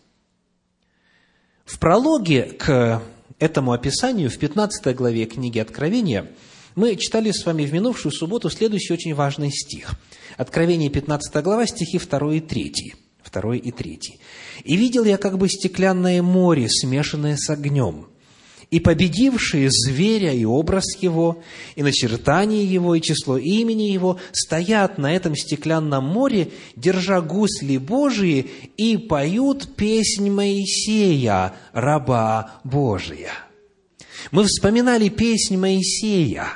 В 1.66 1.80
прологе 1.80 2.44
к 2.44 3.02
этому 3.40 3.72
описанию, 3.72 4.30
в 4.30 4.38
15 4.38 4.94
главе 4.94 5.26
книги 5.26 5.58
Откровения, 5.58 6.30
мы 6.76 6.94
читали 6.94 7.32
с 7.32 7.44
вами 7.44 7.64
в 7.66 7.72
минувшую 7.72 8.12
субботу 8.12 8.48
следующий 8.50 8.92
очень 8.92 9.14
важный 9.14 9.50
стих. 9.50 9.94
Откровение, 10.36 10.90
15 10.90 11.42
глава, 11.42 11.66
стихи 11.66 11.98
2 11.98 12.34
и 12.34 12.40
3. 12.40 12.94
2 13.32 13.56
и 13.56 13.72
3. 13.72 14.00
«И 14.62 14.76
видел 14.76 15.04
я 15.04 15.16
как 15.16 15.38
бы 15.38 15.48
стеклянное 15.48 16.22
море, 16.22 16.68
смешанное 16.70 17.36
с 17.36 17.50
огнем, 17.50 18.06
и 18.70 18.80
победившие 18.80 19.68
зверя 19.70 20.32
и 20.32 20.44
образ 20.44 20.84
его, 21.00 21.42
и 21.76 21.82
начертание 21.82 22.64
его, 22.64 22.94
и 22.94 23.00
число 23.00 23.38
имени 23.38 23.84
его, 23.84 24.18
стоят 24.32 24.98
на 24.98 25.14
этом 25.14 25.36
стеклянном 25.36 26.04
море, 26.04 26.50
держа 26.74 27.20
гусли 27.20 27.76
Божии, 27.76 28.50
и 28.76 28.96
поют 28.96 29.76
песнь 29.76 30.30
Моисея, 30.30 31.54
раба 31.72 32.60
Божия. 32.64 33.32
Мы 34.32 34.44
вспоминали 34.44 35.08
песнь 35.08 35.56
Моисея. 35.56 36.48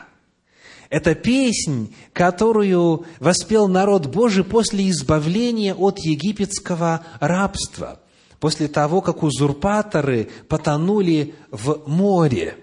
Это 0.89 1.15
песнь, 1.15 1.95
которую 2.13 3.07
воспел 3.21 3.69
народ 3.69 4.07
Божий 4.07 4.43
после 4.43 4.91
избавления 4.91 5.75
от 5.75 6.01
египетского 6.01 7.05
рабства– 7.21 8.01
после 8.41 8.69
того, 8.69 9.03
как 9.03 9.23
узурпаторы 9.23 10.31
потонули 10.49 11.35
в 11.51 11.87
море, 11.87 12.57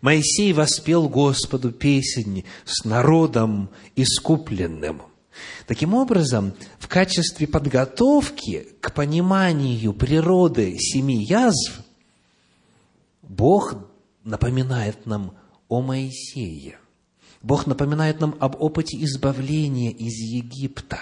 Моисей 0.00 0.52
воспел 0.52 1.08
Господу 1.08 1.70
песнь 1.70 2.44
с 2.64 2.84
народом 2.84 3.70
искупленным. 3.94 5.02
Таким 5.66 5.94
образом, 5.94 6.54
в 6.78 6.88
качестве 6.88 7.46
подготовки 7.46 8.66
к 8.80 8.92
пониманию 8.92 9.94
природы 9.94 10.76
семи 10.78 11.24
язв, 11.24 11.80
Бог 13.22 13.76
напоминает 14.24 15.06
нам 15.06 15.34
о 15.68 15.80
Моисее. 15.80 16.78
Бог 17.40 17.66
напоминает 17.66 18.20
нам 18.20 18.34
об 18.40 18.60
опыте 18.60 18.98
избавления 19.04 19.90
из 19.92 20.14
Египта. 20.14 20.98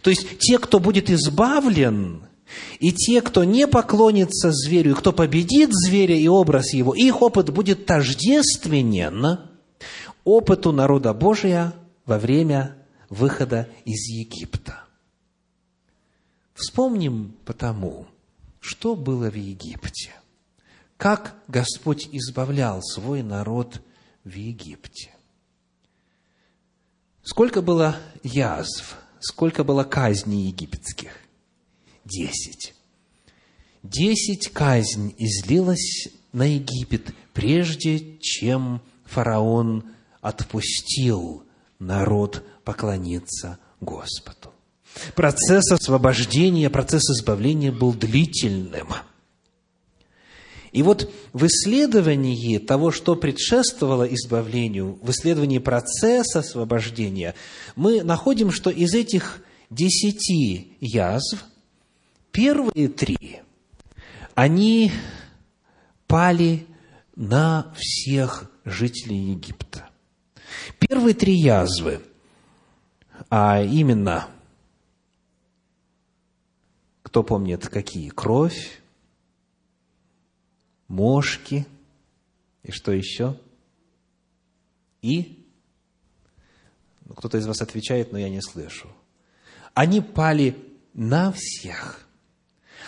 То 0.00 0.08
есть, 0.10 0.38
те, 0.38 0.58
кто 0.58 0.80
будет 0.80 1.10
избавлен– 1.10 2.22
и 2.78 2.92
те, 2.92 3.20
кто 3.22 3.44
не 3.44 3.66
поклонится 3.66 4.50
зверю, 4.52 4.92
и 4.92 4.94
кто 4.94 5.12
победит 5.12 5.70
зверя 5.72 6.16
и 6.16 6.28
образ 6.28 6.72
его, 6.72 6.94
их 6.94 7.22
опыт 7.22 7.50
будет 7.50 7.86
тождественен 7.86 9.40
опыту 10.24 10.72
народа 10.72 11.12
Божия 11.12 11.74
во 12.04 12.18
время 12.18 12.76
выхода 13.08 13.68
из 13.84 14.08
Египта. 14.08 14.84
Вспомним 16.54 17.36
потому, 17.44 18.06
что 18.60 18.96
было 18.96 19.30
в 19.30 19.34
Египте. 19.34 20.12
Как 20.96 21.34
Господь 21.48 22.08
избавлял 22.12 22.82
свой 22.82 23.22
народ 23.22 23.82
в 24.24 24.34
Египте. 24.34 25.10
Сколько 27.22 27.60
было 27.60 27.96
язв, 28.22 28.96
сколько 29.20 29.64
было 29.64 29.84
казней 29.84 30.46
египетских 30.46 31.25
десять. 32.06 32.74
Десять 33.82 34.48
казнь 34.48 35.14
излилась 35.18 36.08
на 36.32 36.54
Египет, 36.54 37.14
прежде 37.32 38.18
чем 38.20 38.80
фараон 39.04 39.84
отпустил 40.20 41.44
народ 41.78 42.42
поклониться 42.64 43.58
Господу. 43.80 44.52
Процесс 45.14 45.70
освобождения, 45.70 46.70
процесс 46.70 47.02
избавления 47.10 47.70
был 47.70 47.92
длительным. 47.92 48.88
И 50.72 50.82
вот 50.82 51.10
в 51.32 51.46
исследовании 51.46 52.58
того, 52.58 52.90
что 52.90 53.14
предшествовало 53.14 54.04
избавлению, 54.04 54.98
в 55.02 55.10
исследовании 55.10 55.58
процесса 55.58 56.40
освобождения, 56.40 57.34
мы 57.76 58.02
находим, 58.02 58.50
что 58.50 58.70
из 58.70 58.94
этих 58.94 59.42
десяти 59.70 60.72
язв– 60.80 61.44
Первые 62.36 62.90
три, 62.90 63.40
они 64.34 64.92
пали 66.06 66.66
на 67.14 67.72
всех 67.74 68.50
жителей 68.66 69.30
Египта. 69.30 69.88
Первые 70.78 71.14
три 71.14 71.34
язвы 71.34 72.02
а 73.30 73.62
именно, 73.62 74.28
кто 77.02 77.22
помнит, 77.22 77.68
какие? 77.68 78.10
Кровь, 78.10 78.82
мошки 80.88 81.66
и 82.62 82.70
что 82.70 82.92
еще? 82.92 83.40
И? 85.00 85.42
Ну, 87.06 87.14
кто-то 87.14 87.38
из 87.38 87.46
вас 87.46 87.62
отвечает, 87.62 88.12
но 88.12 88.18
я 88.18 88.28
не 88.28 88.42
слышу. 88.42 88.94
Они 89.72 90.02
пали 90.02 90.54
на 90.92 91.32
всех– 91.32 92.02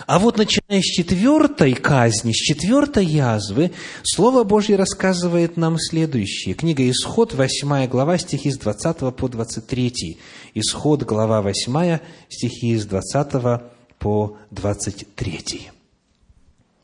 а 0.07 0.19
вот 0.19 0.39
начиная 0.39 0.81
с 0.81 0.85
четвертой 0.85 1.75
казни, 1.75 2.33
с 2.33 2.37
четвертой 2.37 3.05
язвы, 3.05 3.73
Слово 4.05 4.45
Божье 4.45 4.77
рассказывает 4.77 5.57
нам 5.57 5.79
следующее. 5.79 6.55
Книга 6.55 6.89
Исход, 6.89 7.35
8 7.35 7.87
глава, 7.89 8.19
стихи 8.19 8.51
с 8.51 8.59
20 8.59 9.15
по 9.17 9.29
23. 9.29 10.19
Исход, 10.55 11.03
глава 11.03 11.43
8, 11.43 11.99
стихи 12.29 12.77
с 12.77 12.87
20 12.87 13.63
по 13.99 14.37
23. 14.51 15.71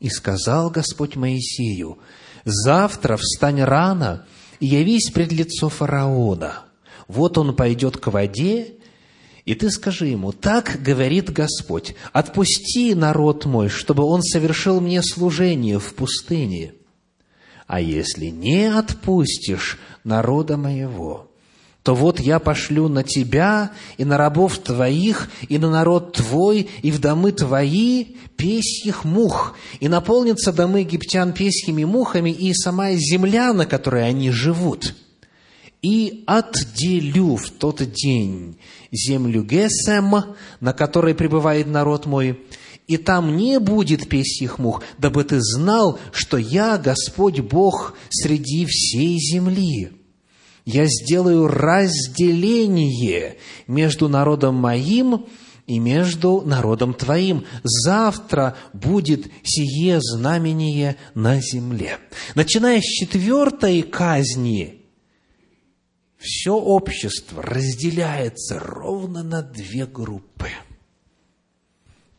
«И 0.01 0.09
сказал 0.09 0.69
Господь 0.69 1.15
Моисею, 1.15 1.97
завтра 2.43 3.17
встань 3.17 3.61
рано 3.63 4.25
и 4.59 4.67
явись 4.67 5.09
пред 5.09 5.31
лицо 5.31 5.69
фараона. 5.69 6.65
Вот 7.07 7.37
он 7.37 7.55
пойдет 7.55 7.97
к 7.97 8.07
воде, 8.07 8.73
и 9.45 9.53
ты 9.53 9.69
скажи 9.69 10.07
ему, 10.07 10.31
так 10.31 10.79
говорит 10.81 11.31
Господь, 11.31 11.95
отпусти 12.11 12.95
народ 12.95 13.45
мой, 13.45 13.69
чтобы 13.69 14.03
он 14.03 14.23
совершил 14.23 14.81
мне 14.81 15.03
служение 15.03 15.79
в 15.79 15.93
пустыне. 15.93 16.73
А 17.67 17.79
если 17.79 18.27
не 18.27 18.65
отпустишь 18.65 19.79
народа 20.03 20.57
моего, 20.57 21.31
то 21.83 21.93
вот 21.93 22.19
я 22.19 22.39
пошлю 22.39 22.89
на 22.89 23.03
тебя 23.03 23.71
и 23.97 24.05
на 24.05 24.17
рабов 24.17 24.57
твоих, 24.57 25.29
и 25.47 25.59
на 25.59 25.69
народ 25.69 26.13
твой, 26.13 26.67
и 26.81 26.89
в 26.89 26.99
домы 26.99 27.31
твои 27.31 28.15
песьих 28.37 29.05
мух, 29.05 29.55
и 29.79 29.87
наполнятся 29.87 30.51
домы 30.51 30.79
египтян 30.79 31.33
песьими 31.33 31.83
мухами, 31.83 32.31
и 32.31 32.51
сама 32.55 32.93
земля, 32.93 33.53
на 33.53 33.67
которой 33.67 34.07
они 34.07 34.31
живут. 34.31 34.95
И 35.85 36.23
отделю 36.25 37.35
в 37.35 37.51
тот 37.51 37.83
день 37.91 38.57
землю 38.91 39.43
Гесем, 39.43 40.35
на 40.59 40.73
которой 40.73 41.13
пребывает 41.13 41.67
народ 41.67 42.07
мой, 42.07 42.39
и 42.87 42.97
там 42.97 43.37
не 43.37 43.59
будет 43.59 44.09
песьих 44.09 44.57
мух, 44.57 44.81
дабы 44.97 45.23
ты 45.25 45.39
знал, 45.39 45.99
что 46.11 46.37
я, 46.37 46.79
Господь 46.79 47.39
Бог, 47.41 47.93
среди 48.09 48.65
всей 48.65 49.19
земли. 49.19 49.91
Я 50.65 50.87
сделаю 50.87 51.47
разделение 51.47 53.37
между 53.67 54.09
народом 54.09 54.55
моим 54.55 55.27
и 55.67 55.77
между 55.77 56.41
народом 56.41 56.95
твоим. 56.95 57.45
Завтра 57.61 58.55
будет 58.73 59.27
сие 59.43 59.99
знамение 60.01 60.95
на 61.13 61.39
земле. 61.41 61.99
Начиная 62.33 62.81
с 62.81 62.85
четвертой 62.85 63.83
казни, 63.83 64.84
все 66.25 66.55
общество 66.55 67.43
разделяется 67.43 68.57
ровно 68.59 69.21
на 69.21 69.43
две 69.43 69.85
группы. 69.85 70.49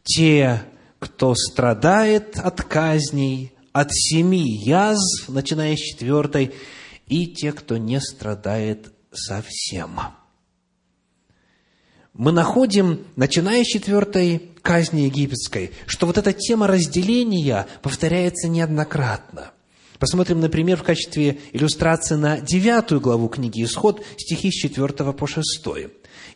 Те, 0.05 0.62
кто 1.01 1.35
страдает 1.35 2.38
от 2.38 2.62
казней, 2.62 3.53
от 3.73 3.92
семи 3.92 4.45
язв, 4.64 5.29
начиная 5.29 5.75
с 5.77 5.81
четвертой, 5.81 6.55
и 7.09 7.27
те, 7.27 7.53
кто 7.53 7.79
не 7.79 8.01
страдает 8.01 8.92
совсем. 9.12 9.99
Мы 12.14 12.31
находим, 12.31 13.05
начиная 13.16 13.64
с 13.64 13.66
четвертой 13.66 14.53
казни 14.62 15.03
египетской, 15.03 15.73
что 15.87 16.07
вот 16.07 16.16
эта 16.16 16.33
тема 16.33 16.69
разделения 16.69 17.66
повторяется 17.83 18.49
неоднократно. 18.49 19.51
Посмотрим, 19.98 20.40
например, 20.40 20.76
в 20.76 20.82
качестве 20.82 21.38
иллюстрации 21.52 22.16
на 22.16 22.40
девятую 22.40 23.00
главу 23.00 23.28
книги 23.28 23.64
«Исход» 23.64 24.04
стихи 24.18 24.50
с 24.50 24.54
4 24.54 24.88
по 25.12 25.26
6. 25.26 25.44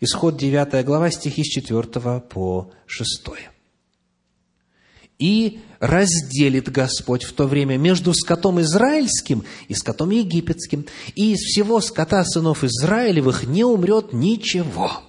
Исход 0.00 0.36
9 0.36 0.84
глава, 0.84 1.10
стихи 1.10 1.44
с 1.44 1.48
4 1.48 2.20
по 2.20 2.70
6. 2.86 3.22
«И 5.18 5.60
разделит 5.78 6.70
Господь 6.70 7.24
в 7.24 7.34
то 7.34 7.46
время 7.46 7.76
между 7.76 8.14
скотом 8.14 8.60
израильским 8.62 9.44
и 9.68 9.74
скотом 9.74 10.10
египетским, 10.10 10.86
и 11.14 11.32
из 11.32 11.40
всего 11.40 11.82
скота 11.82 12.24
сынов 12.24 12.64
Израилевых 12.64 13.44
не 13.44 13.64
умрет 13.64 14.14
ничего». 14.14 15.02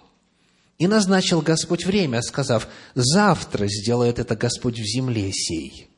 И 0.77 0.87
назначил 0.87 1.41
Господь 1.41 1.85
время, 1.85 2.21
сказав, 2.21 2.67
«Завтра 2.95 3.67
сделает 3.67 4.19
это 4.19 4.35
Господь 4.35 4.79
в 4.79 4.83
земле 4.83 5.31
сей». 5.31 5.90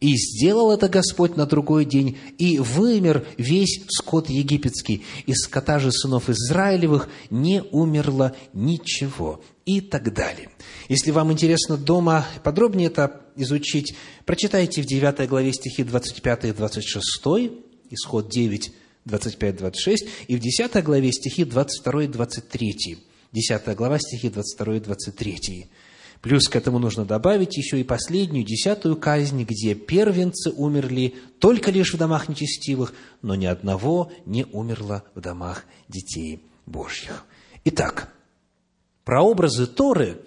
И 0.00 0.14
сделал 0.14 0.72
это 0.72 0.90
Господь 0.90 1.36
на 1.36 1.46
другой 1.46 1.86
день, 1.86 2.18
и 2.36 2.58
вымер 2.58 3.26
весь 3.38 3.82
скот 3.88 4.28
египетский. 4.28 5.02
Из 5.24 5.36
скота 5.38 5.78
же 5.78 5.90
сынов 5.90 6.28
Израилевых 6.28 7.08
не 7.30 7.62
умерло 7.70 8.36
ничего. 8.52 9.42
И 9.64 9.80
так 9.80 10.12
далее. 10.12 10.50
Если 10.88 11.10
вам 11.10 11.32
интересно 11.32 11.78
дома 11.78 12.26
подробнее 12.44 12.88
это 12.88 13.22
изучить, 13.36 13.94
прочитайте 14.26 14.82
в 14.82 14.86
9 14.86 15.28
главе 15.28 15.52
стихи 15.52 15.82
25 15.82 16.44
и 16.44 16.52
26, 16.52 17.22
исход 17.90 18.28
9, 18.28 18.72
25-26, 19.06 19.96
и 20.28 20.36
в 20.36 20.40
10 20.40 20.84
главе 20.84 21.10
стихи 21.10 21.44
22 21.44 22.04
и 22.04 22.06
23. 22.06 22.98
10 23.32 23.76
глава, 23.76 23.98
стихи 23.98 24.28
22 24.28 24.76
и 24.76 24.80
23. 24.80 25.66
Плюс 26.26 26.48
к 26.48 26.56
этому 26.56 26.80
нужно 26.80 27.04
добавить 27.04 27.56
еще 27.56 27.78
и 27.78 27.84
последнюю, 27.84 28.44
десятую 28.44 28.96
казнь, 28.96 29.44
где 29.44 29.76
первенцы 29.76 30.50
умерли 30.50 31.14
только 31.38 31.70
лишь 31.70 31.94
в 31.94 31.98
домах 31.98 32.28
нечестивых, 32.28 32.94
но 33.22 33.36
ни 33.36 33.46
одного 33.46 34.10
не 34.24 34.44
умерло 34.44 35.04
в 35.14 35.20
домах 35.20 35.66
детей 35.86 36.42
Божьих. 36.66 37.22
Итак, 37.62 38.12
прообразы 39.04 39.68
Торы 39.68 40.20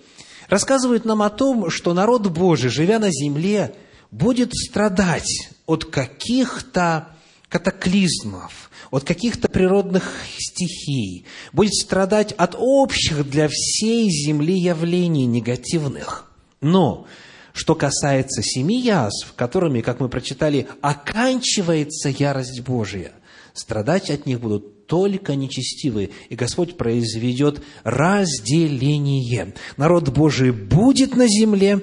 рассказывают 0.47 1.03
нам 1.03 1.21
о 1.21 1.29
том, 1.29 1.69
что 1.69 1.93
народ 1.93 2.27
Божий, 2.27 2.69
живя 2.69 2.97
на 2.99 3.11
земле, 3.11 3.75
будет 4.09 4.53
страдать 4.53 5.49
от 5.65 5.83
каких-то 5.83 7.09
катаклизмов, 7.49 8.69
от 8.91 9.03
каких-то 9.03 9.49
природных 9.49 10.13
стихий, 10.37 11.25
будет 11.51 11.73
страдать 11.73 12.31
от 12.33 12.55
общих 12.57 13.29
для 13.29 13.47
всей 13.49 14.09
земли 14.09 14.57
явлений 14.57 15.25
негативных. 15.25 16.31
Но 16.61 17.07
что 17.53 17.75
касается 17.75 18.41
семи 18.43 18.79
язв, 18.79 19.33
которыми, 19.35 19.81
как 19.81 19.99
мы 19.99 20.09
прочитали, 20.09 20.67
оканчивается 20.81 22.09
ярость 22.09 22.61
Божия, 22.61 23.11
страдать 23.53 24.09
от 24.09 24.25
них 24.25 24.39
будут 24.39 24.87
только 24.87 25.35
нечестивые, 25.35 26.11
и 26.29 26.35
Господь 26.35 26.77
произведет 26.77 27.61
разделение. 27.83 29.53
Народ 29.77 30.09
Божий 30.09 30.51
будет 30.51 31.15
на 31.15 31.27
земле, 31.27 31.81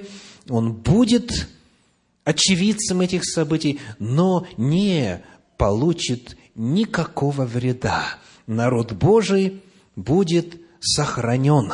он 0.48 0.72
будет 0.72 1.48
очевидцем 2.24 3.00
этих 3.00 3.24
событий, 3.24 3.79
но 3.98 4.46
не 4.57 5.22
получит 5.57 6.37
никакого 6.55 7.45
вреда. 7.45 8.03
Народ 8.47 8.92
Божий 8.92 9.62
будет 9.95 10.61
сохранен. 10.81 11.73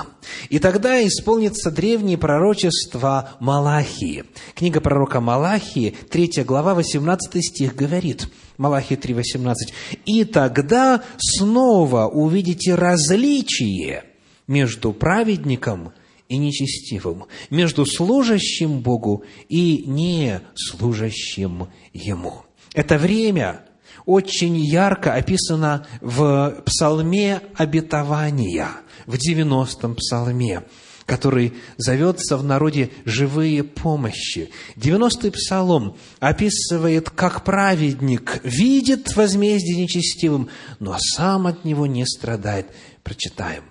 И 0.49 0.59
тогда 0.59 1.05
исполнится 1.07 1.71
древнее 1.71 2.16
пророчество 2.16 3.31
Малахии. 3.40 4.25
Книга 4.55 4.81
пророка 4.81 5.21
Малахии, 5.21 5.95
3 6.11 6.45
глава, 6.45 6.75
18 6.75 7.45
стих 7.45 7.75
говорит, 7.75 8.29
Малахия 8.57 8.97
3, 8.97 9.14
18, 9.14 9.75
«И 10.07 10.25
тогда 10.25 11.03
снова 11.18 12.07
увидите 12.07 12.75
различие 12.75 14.05
между 14.47 14.92
праведником 14.92 15.92
и 16.29 16.38
нечестивым, 16.38 17.25
между 17.51 17.85
служащим 17.85 18.81
Богу 18.81 19.25
и 19.49 19.85
не 19.87 20.40
служащим 20.55 21.68
Ему». 21.92 22.45
Это 22.75 22.97
время, 22.97 23.64
очень 24.05 24.57
ярко 24.57 25.14
описано 25.14 25.87
в 26.00 26.62
псалме 26.64 27.40
обетования, 27.57 28.70
в 29.07 29.14
90-м 29.14 29.94
псалме, 29.94 30.64
который 31.07 31.55
зовется 31.76 32.37
в 32.37 32.44
народе 32.44 32.90
«живые 33.05 33.64
помощи». 33.64 34.50
90-й 34.76 35.31
псалом 35.31 35.96
описывает, 36.20 37.11
как 37.11 37.44
праведник 37.44 38.40
видит 38.44 39.14
возмездие 39.16 39.83
нечестивым, 39.83 40.48
но 40.78 40.96
сам 40.98 41.46
от 41.46 41.64
него 41.64 41.87
не 41.87 42.07
страдает. 42.07 42.66
Прочитаем. 43.02 43.64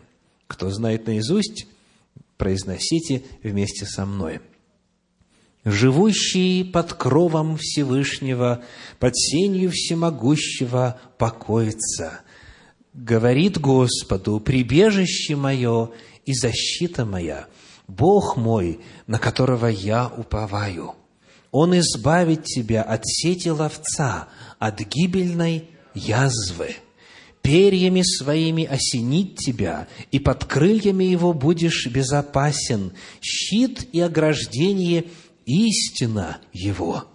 Кто 0.47 0.69
знает 0.69 1.07
наизусть, 1.07 1.67
произносите 2.37 3.23
вместе 3.43 3.85
со 3.85 4.05
мной– 4.05 4.41
живущий 5.63 6.63
под 6.63 6.93
кровом 6.93 7.57
Всевышнего, 7.57 8.63
под 8.99 9.15
сенью 9.15 9.71
всемогущего 9.71 10.99
покоится. 11.17 12.21
говорит 12.93 13.57
Господу, 13.59 14.39
прибежище 14.39 15.35
мое 15.35 15.91
и 16.25 16.33
защита 16.33 17.05
моя, 17.05 17.47
Бог 17.87 18.35
мой, 18.37 18.81
на 19.07 19.17
которого 19.17 19.67
я 19.67 20.07
уповаю. 20.07 20.95
Он 21.51 21.77
избавит 21.77 22.43
тебя 22.45 22.81
от 22.81 23.05
сети 23.05 23.49
ловца, 23.49 24.27
от 24.59 24.79
гибельной 24.81 25.69
язвы. 25.93 26.75
Перьями 27.41 28.03
своими 28.03 28.65
осенит 28.65 29.37
тебя, 29.37 29.87
и 30.11 30.19
под 30.19 30.45
крыльями 30.45 31.05
его 31.05 31.33
будешь 31.33 31.87
безопасен. 31.87 32.93
Щит 33.21 33.87
и 33.93 33.99
ограждение– 33.99 35.05
истина 35.51 36.39
его. 36.53 37.05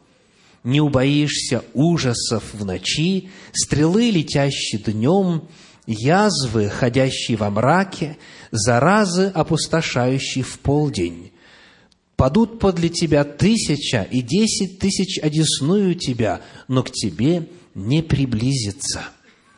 Не 0.64 0.80
убоишься 0.80 1.64
ужасов 1.74 2.42
в 2.52 2.64
ночи, 2.64 3.30
стрелы, 3.52 4.10
летящие 4.10 4.80
днем, 4.80 5.48
язвы, 5.86 6.68
ходящие 6.68 7.36
во 7.36 7.50
мраке, 7.50 8.18
заразы, 8.50 9.30
опустошающие 9.34 10.42
в 10.42 10.58
полдень. 10.58 11.32
Падут 12.16 12.58
подле 12.58 12.88
тебя 12.88 13.24
тысяча 13.24 14.02
и 14.02 14.22
десять 14.22 14.78
тысяч 14.78 15.18
одесную 15.22 15.94
тебя, 15.94 16.40
но 16.66 16.82
к 16.82 16.90
тебе 16.90 17.48
не 17.74 18.02
приблизится. 18.02 19.04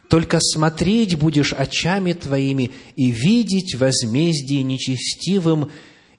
Только 0.09 0.41
смотреть 0.41 1.17
будешь 1.17 1.53
очами 1.53 2.15
твоими 2.15 2.73
и 2.97 3.11
видеть 3.11 3.75
возмездие 3.77 4.63
нечестивым, 4.63 5.71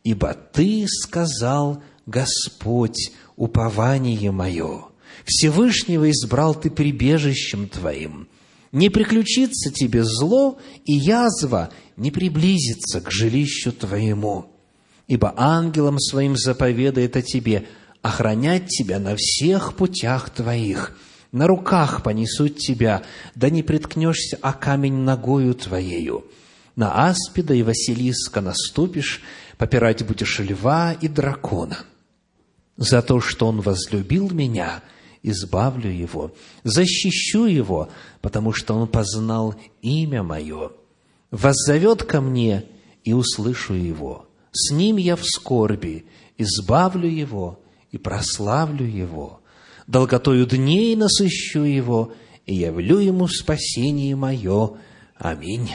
ибо 0.04 0.34
ты 0.34 0.86
сказал, 0.88 1.84
Господь, 2.10 3.12
упование 3.36 4.32
мое. 4.32 4.86
Всевышнего 5.26 6.10
избрал 6.10 6.56
ты 6.56 6.70
прибежищем 6.70 7.70
твоим– 7.70 8.28
не 8.72 8.90
приключится 8.90 9.72
тебе 9.72 10.04
зло, 10.04 10.60
и 10.86 10.94
язва 10.94 11.72
не 11.98 12.12
приблизится 12.12 13.02
к 13.02 13.12
жилищу 13.12 13.72
твоему. 13.72 14.46
Ибо 15.08 15.34
ангелом 15.36 16.00
своим 16.00 16.38
заповедает 16.38 17.16
о 17.16 17.22
тебе 17.22 17.66
охранять 18.02 18.68
тебя 18.68 19.00
на 19.00 19.16
всех 19.18 19.76
путях 19.76 20.30
твоих. 20.30 20.98
На 21.32 21.48
руках 21.48 22.04
понесут 22.04 22.58
тебя, 22.58 23.04
да 23.36 23.50
не 23.50 23.64
приткнешься 23.64 24.38
о 24.42 24.54
камень 24.54 24.98
ногою 24.98 25.56
твоею. 25.56 26.26
На 26.76 27.10
аспида 27.10 27.56
и 27.56 27.64
Василиска 27.64 28.42
наступишь, 28.42 29.22
попирать 29.58 30.06
будешь 30.06 30.40
льва 30.40 30.94
и 30.94 31.08
дракона. 31.08 31.80
За 32.80 33.02
то, 33.02 33.22
что 33.22 33.48
он 33.48 33.62
возлюбил 33.62 34.32
меня– 34.32 34.82
избавлю 35.24 35.92
его, 35.92 36.34
защищу 36.64 37.46
его, 37.46 37.90
потому 38.22 38.54
что 38.54 38.74
он 38.76 38.88
познал 38.88 39.56
имя 39.82 40.24
мое. 40.24 40.72
Воззовет 41.32 42.04
ко 42.04 42.22
мне, 42.22 42.66
и 43.04 43.14
услышу 43.14 43.74
его. 43.74 44.28
С 44.52 44.72
ним 44.72 44.98
я 44.98 45.16
в 45.16 45.24
скорби, 45.24 46.06
избавлю 46.38 47.10
его 47.10 47.60
и 47.92 47.98
прославлю 47.98 48.86
его. 48.86 49.42
Долготою 49.88 50.46
дней 50.46 50.96
насыщу 50.96 51.64
его, 51.64 52.14
и 52.46 52.56
явлю 52.56 53.00
ему 53.00 53.28
спасение 53.28 54.16
мое. 54.16 54.78
Аминь. 55.16 55.70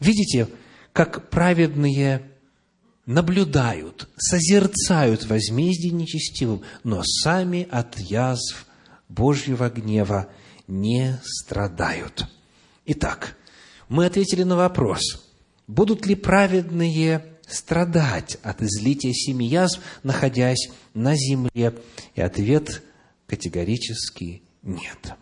Видите, 0.00 0.48
как 0.92 1.30
праведные 1.30 2.22
наблюдают, 3.06 4.08
созерцают 4.16 5.24
возмездие 5.26 5.92
нечестивым, 5.92 6.62
но 6.84 7.02
сами 7.04 7.66
от 7.70 7.98
язв 7.98 8.66
Божьего 9.08 9.68
гнева 9.68 10.28
не 10.68 11.20
страдают. 11.24 12.26
Итак, 12.86 13.36
мы 13.88 14.06
ответили 14.06 14.42
на 14.42 14.56
вопрос, 14.56 15.28
будут 15.66 16.06
ли 16.06 16.14
праведные 16.14 17.24
страдать 17.46 18.38
от 18.42 18.62
излития 18.62 19.12
семи 19.12 19.46
язв, 19.46 19.80
находясь 20.02 20.70
на 20.94 21.14
земле? 21.16 21.74
И 22.14 22.20
ответ 22.20 22.82
категорически 23.26 24.42
нет. 24.62 25.14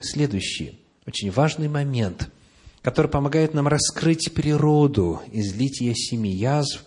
Следующий, 0.00 0.80
очень 1.06 1.30
важный 1.30 1.68
момент– 1.68 2.30
который 2.84 3.10
помогает 3.10 3.54
нам 3.54 3.66
раскрыть 3.66 4.34
природу 4.34 5.22
излития 5.32 5.94
семи 5.94 6.30
язв, 6.30 6.84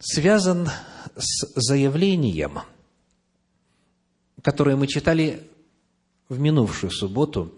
связан 0.00 0.68
с 1.16 1.46
заявлением, 1.54 2.58
которое 4.42 4.74
мы 4.74 4.88
читали 4.88 5.48
в 6.28 6.40
минувшую 6.40 6.90
субботу 6.90 7.54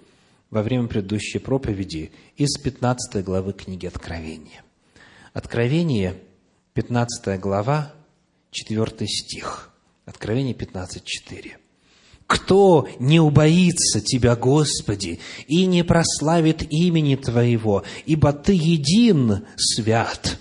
во 0.51 0.63
время 0.63 0.89
предыдущей 0.89 1.39
проповеди 1.39 2.13
из 2.37 2.59
15 2.59 3.25
главы 3.25 3.55
книги 3.55 3.87
Откровения. 3.87 4.63
Откровение, 5.33 6.21
15 6.75 7.41
глава, 7.41 7.95
4 8.51 9.07
стих. 9.07 9.71
Откровение 10.05 10.53
15, 10.53 11.03
4 11.03 11.59
кто 12.31 12.89
не 13.01 13.19
убоится 13.19 14.01
Тебя, 14.01 14.37
Господи, 14.37 15.19
и 15.49 15.67
не 15.67 15.83
прославит 15.83 16.63
имени 16.73 17.17
Твоего, 17.17 17.83
ибо 18.07 18.33
Ты 18.33 18.53
един 18.53 19.45
свят. 19.57 20.39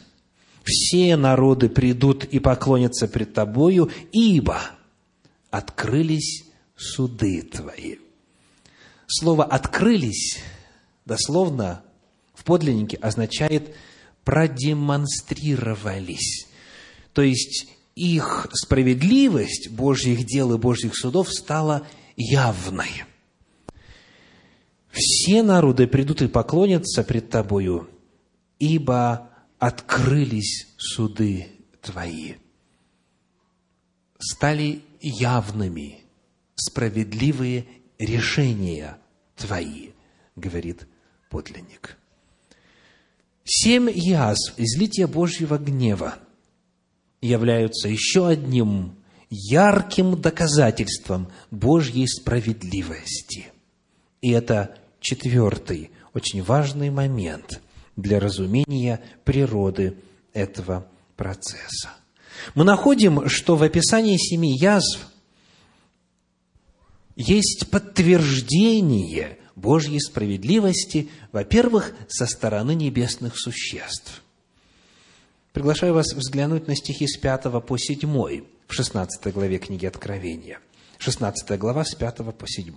Все 0.63 1.17
народы 1.17 1.67
придут 1.67 2.25
и 2.25 2.38
поклонятся 2.38 3.08
пред 3.08 3.34
Тобою, 3.34 3.89
ибо 4.12 4.62
открылись 5.49 6.43
суды 6.78 7.41
Твои. 7.41 7.95
Слово 9.08 9.45
«открылись» 9.45 10.38
дословно 11.08 11.82
в 12.36 12.43
подлиннике 12.43 12.97
означает 12.97 13.73
«продемонстрировались». 14.23 16.45
То 17.13 17.23
есть 17.23 17.67
их 17.99 18.47
справедливость 18.53 19.69
Божьих 19.71 20.25
дел 20.25 20.55
и 20.55 20.57
Божьих 20.57 20.95
судов 20.95 21.29
стала 21.29 21.85
явной. 22.15 23.03
Все 24.89 25.43
народы 25.43 25.85
придут 25.85 26.21
и 26.21 26.29
поклонятся 26.29 27.03
пред 27.03 27.29
Тобою, 27.29 27.89
ибо 28.57 29.29
открылись 29.59 30.67
суды 30.77 31.47
Твои. 31.81 32.35
Стали 34.17 34.81
явными 35.01 35.99
справедливые 36.55 37.65
решения 37.97 38.97
Твои, 39.35 39.89
говорит 40.38 40.88
подлинник. 41.29 41.97
Семь 43.43 43.89
язв 43.89 44.53
излития 44.57 45.07
Божьего 45.07 45.57
гнева– 45.57 46.15
являются 47.21 47.88
еще 47.88 48.27
одним 48.27 48.95
ярким 49.29 50.19
доказательством 50.19 51.29
Божьей 51.51 52.08
справедливости. 52.08 53.51
И 54.21 54.32
это 54.32 54.75
четвертый, 54.99 55.91
очень 56.13 56.41
важный 56.41 56.89
момент 56.89 57.62
для 57.95 58.19
разумения 58.19 59.01
природы 59.23 59.97
этого 60.34 60.88
процесса. 61.15 61.89
Мы 62.55 62.63
находим, 62.63 63.27
что 63.27 63.55
в 63.55 63.63
описании 63.63 64.17
семи 64.17 64.58
язв 64.58 64.99
есть 67.15 67.69
подтверждение 67.69 69.38
Божьей 69.55 69.99
справедливости, 69.99 71.10
во-первых, 71.34 71.93
со 72.08 72.25
стороны 72.25 72.75
небесных 72.75 73.38
существ– 73.38 74.23
Приглашаю 75.53 75.95
вас 75.95 76.13
взглянуть 76.13 76.67
на 76.67 76.75
стихи 76.75 77.07
с 77.07 77.17
5 77.17 77.65
по 77.65 77.77
7 77.77 78.43
в 78.67 78.73
16 78.73 79.33
главе 79.33 79.57
книги 79.57 79.88
Откровения. 79.88 80.59
16 80.99 81.57
глава 81.57 81.83
с 81.83 81.95
5 81.95 82.17
по 82.38 82.47
7. 82.47 82.73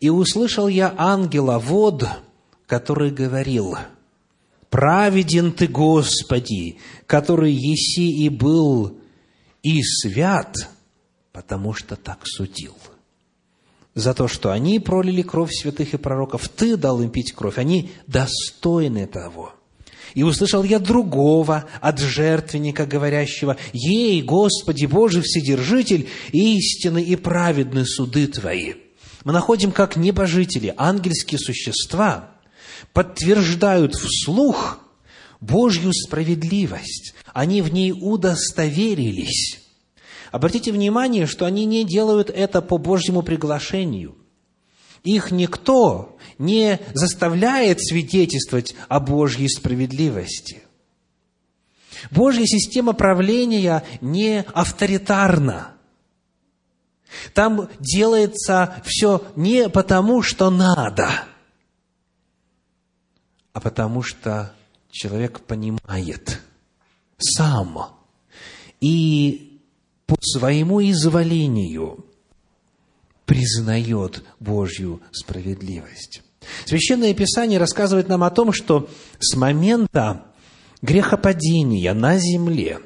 «И 0.00 0.10
услышал 0.10 0.68
я 0.68 0.94
ангела 0.98 1.58
вод, 1.58 2.06
который 2.66 3.10
говорил, 3.10 3.76
«Праведен 4.68 5.52
ты, 5.52 5.68
Господи, 5.68 6.78
который 7.06 7.52
еси 7.52 8.24
и 8.24 8.28
был, 8.28 8.98
и 9.62 9.82
свят, 9.82 10.54
потому 11.32 11.72
что 11.72 11.96
так 11.96 12.26
судил» 12.26 12.76
за 13.94 14.12
то, 14.12 14.26
что 14.26 14.50
они 14.50 14.80
пролили 14.80 15.22
кровь 15.22 15.52
святых 15.52 15.94
и 15.94 15.96
пророков, 15.98 16.48
Ты 16.48 16.76
дал 16.76 17.00
им 17.00 17.10
пить 17.10 17.32
кровь, 17.32 17.58
они 17.58 17.92
достойны 18.08 19.06
того. 19.06 19.54
И 20.14 20.22
услышал 20.22 20.62
я 20.62 20.78
другого 20.78 21.64
от 21.80 21.98
жертвенника, 21.98 22.86
говорящего, 22.86 23.56
«Ей, 23.72 24.22
Господи 24.22 24.86
Божий 24.86 25.22
Вседержитель, 25.22 26.08
истины 26.32 27.02
и 27.02 27.16
праведны 27.16 27.84
суды 27.84 28.28
Твои». 28.28 28.74
Мы 29.24 29.32
находим, 29.32 29.72
как 29.72 29.96
небожители, 29.96 30.72
ангельские 30.76 31.38
существа, 31.38 32.30
подтверждают 32.92 33.94
вслух 33.94 34.78
Божью 35.40 35.92
справедливость. 35.92 37.14
Они 37.32 37.60
в 37.62 37.72
ней 37.72 37.92
удостоверились. 37.92 39.60
Обратите 40.30 40.72
внимание, 40.72 41.26
что 41.26 41.46
они 41.46 41.64
не 41.64 41.84
делают 41.84 42.30
это 42.30 42.60
по 42.62 42.78
Божьему 42.78 43.22
приглашению. 43.22 44.14
их 45.02 45.30
никто 45.30 46.13
не 46.38 46.80
заставляет 46.94 47.80
свидетельствовать 47.80 48.74
о 48.88 49.00
Божьей 49.00 49.48
справедливости. 49.48 50.62
Божья 52.10 52.44
система 52.44 52.92
правления 52.92 53.84
не 54.00 54.40
авторитарна. 54.52 55.72
Там 57.32 57.68
делается 57.78 58.82
все 58.84 59.24
не 59.36 59.68
потому, 59.68 60.22
что 60.22 60.50
надо, 60.50 61.24
а 63.52 63.60
потому 63.60 64.02
что 64.02 64.52
человек 64.90 65.40
понимает 65.40 66.40
сам 67.18 67.96
и 68.80 69.60
по 70.06 70.16
своему 70.20 70.82
изволению 70.82 72.04
признает 73.24 74.24
Божью 74.40 75.00
справедливость. 75.12 76.23
Священное 76.64 77.14
Писание 77.14 77.58
рассказывает 77.58 78.08
нам 78.08 78.22
о 78.24 78.30
том, 78.30 78.52
что 78.52 78.88
с 79.18 79.36
момента 79.36 80.24
грехопадения 80.82 81.94
на 81.94 82.18
земле, 82.18 82.80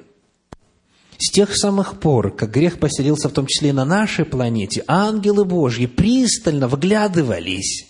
с 1.18 1.30
тех 1.30 1.56
самых 1.56 1.98
пор, 1.98 2.34
как 2.34 2.52
грех 2.52 2.78
поселился 2.78 3.28
в 3.28 3.32
том 3.32 3.46
числе 3.46 3.70
и 3.70 3.72
на 3.72 3.84
нашей 3.84 4.24
планете, 4.24 4.84
ангелы 4.86 5.44
Божьи 5.44 5.86
пристально 5.86 6.68
вглядывались 6.68 7.86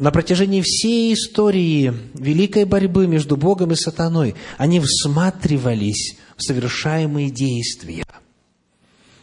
на 0.00 0.10
протяжении 0.10 0.62
всей 0.62 1.12
истории 1.12 1.92
великой 2.14 2.64
борьбы 2.64 3.06
между 3.06 3.36
Богом 3.36 3.72
и 3.72 3.76
сатаной, 3.76 4.34
они 4.56 4.80
всматривались 4.80 6.16
в 6.36 6.42
совершаемые 6.42 7.30
действия, 7.30 8.04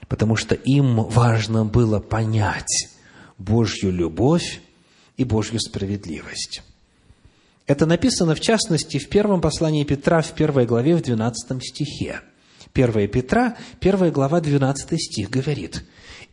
потому 0.07 0.35
что 0.35 0.53
им 0.53 1.03
важно 1.05 1.65
было 1.65 1.99
понять 1.99 2.89
Божью 3.37 3.91
любовь 3.91 4.61
и 5.15 5.23
Божью 5.23 5.59
справедливость. 5.59 6.63
Это 7.65 7.85
написано, 7.85 8.33
в 8.33 8.39
частности, 8.39 8.97
в 8.97 9.09
первом 9.09 9.41
послании 9.41 9.83
Петра, 9.83 10.21
в 10.21 10.31
первой 10.33 10.65
главе, 10.65 10.95
в 10.95 11.01
12 11.01 11.61
стихе. 11.61 12.21
1 12.73 13.09
Петра, 13.09 13.57
первая 13.79 14.11
глава, 14.11 14.39
12 14.39 15.01
стих 15.01 15.29
говорит, 15.29 15.83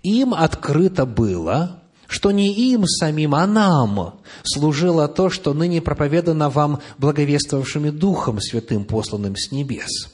«Им 0.02 0.32
открыто 0.32 1.06
было, 1.06 1.82
что 2.06 2.30
не 2.30 2.52
им 2.72 2.84
самим, 2.86 3.34
а 3.34 3.46
нам 3.46 4.20
служило 4.44 5.08
то, 5.08 5.30
что 5.30 5.54
ныне 5.54 5.82
проповедано 5.82 6.50
вам 6.50 6.80
благовествовавшими 6.98 7.90
Духом 7.90 8.40
Святым, 8.40 8.84
посланным 8.84 9.36
с 9.36 9.50
небес». 9.50 10.10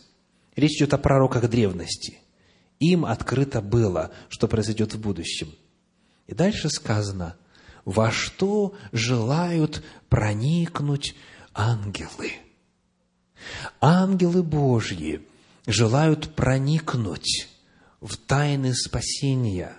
Речь 0.57 0.77
идет 0.79 0.95
о 0.95 0.99
пророках 0.99 1.49
древности. 1.51 2.19
Им 2.79 3.05
открыто 3.05 3.61
было, 3.61 4.11
что 4.29 4.49
произойдет 4.49 4.95
в 4.95 5.01
будущем. 5.01 5.49
И 6.31 6.35
дальше 6.35 6.71
сказано– 6.71 7.37
во 7.85 8.13
что 8.13 8.75
желают 8.93 9.83
проникнуть 10.09 11.17
ангелы. 11.53 12.33
Ангелы 13.81 14.45
Божьи 14.45 15.27
желают 15.67 16.35
проникнуть 16.37 17.49
в 18.01 18.17
тайны 18.17 18.75
спасения. 18.75 19.75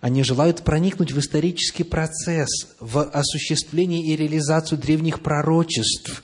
Они 0.00 0.22
желают 0.22 0.62
проникнуть 0.62 1.10
в 1.10 1.18
исторический 1.18 1.82
процесс, 1.82 2.68
в 2.78 3.02
осуществление 3.02 4.02
и 4.02 4.16
реализацию 4.16 4.78
древних 4.78 5.20
пророчеств 5.22 6.22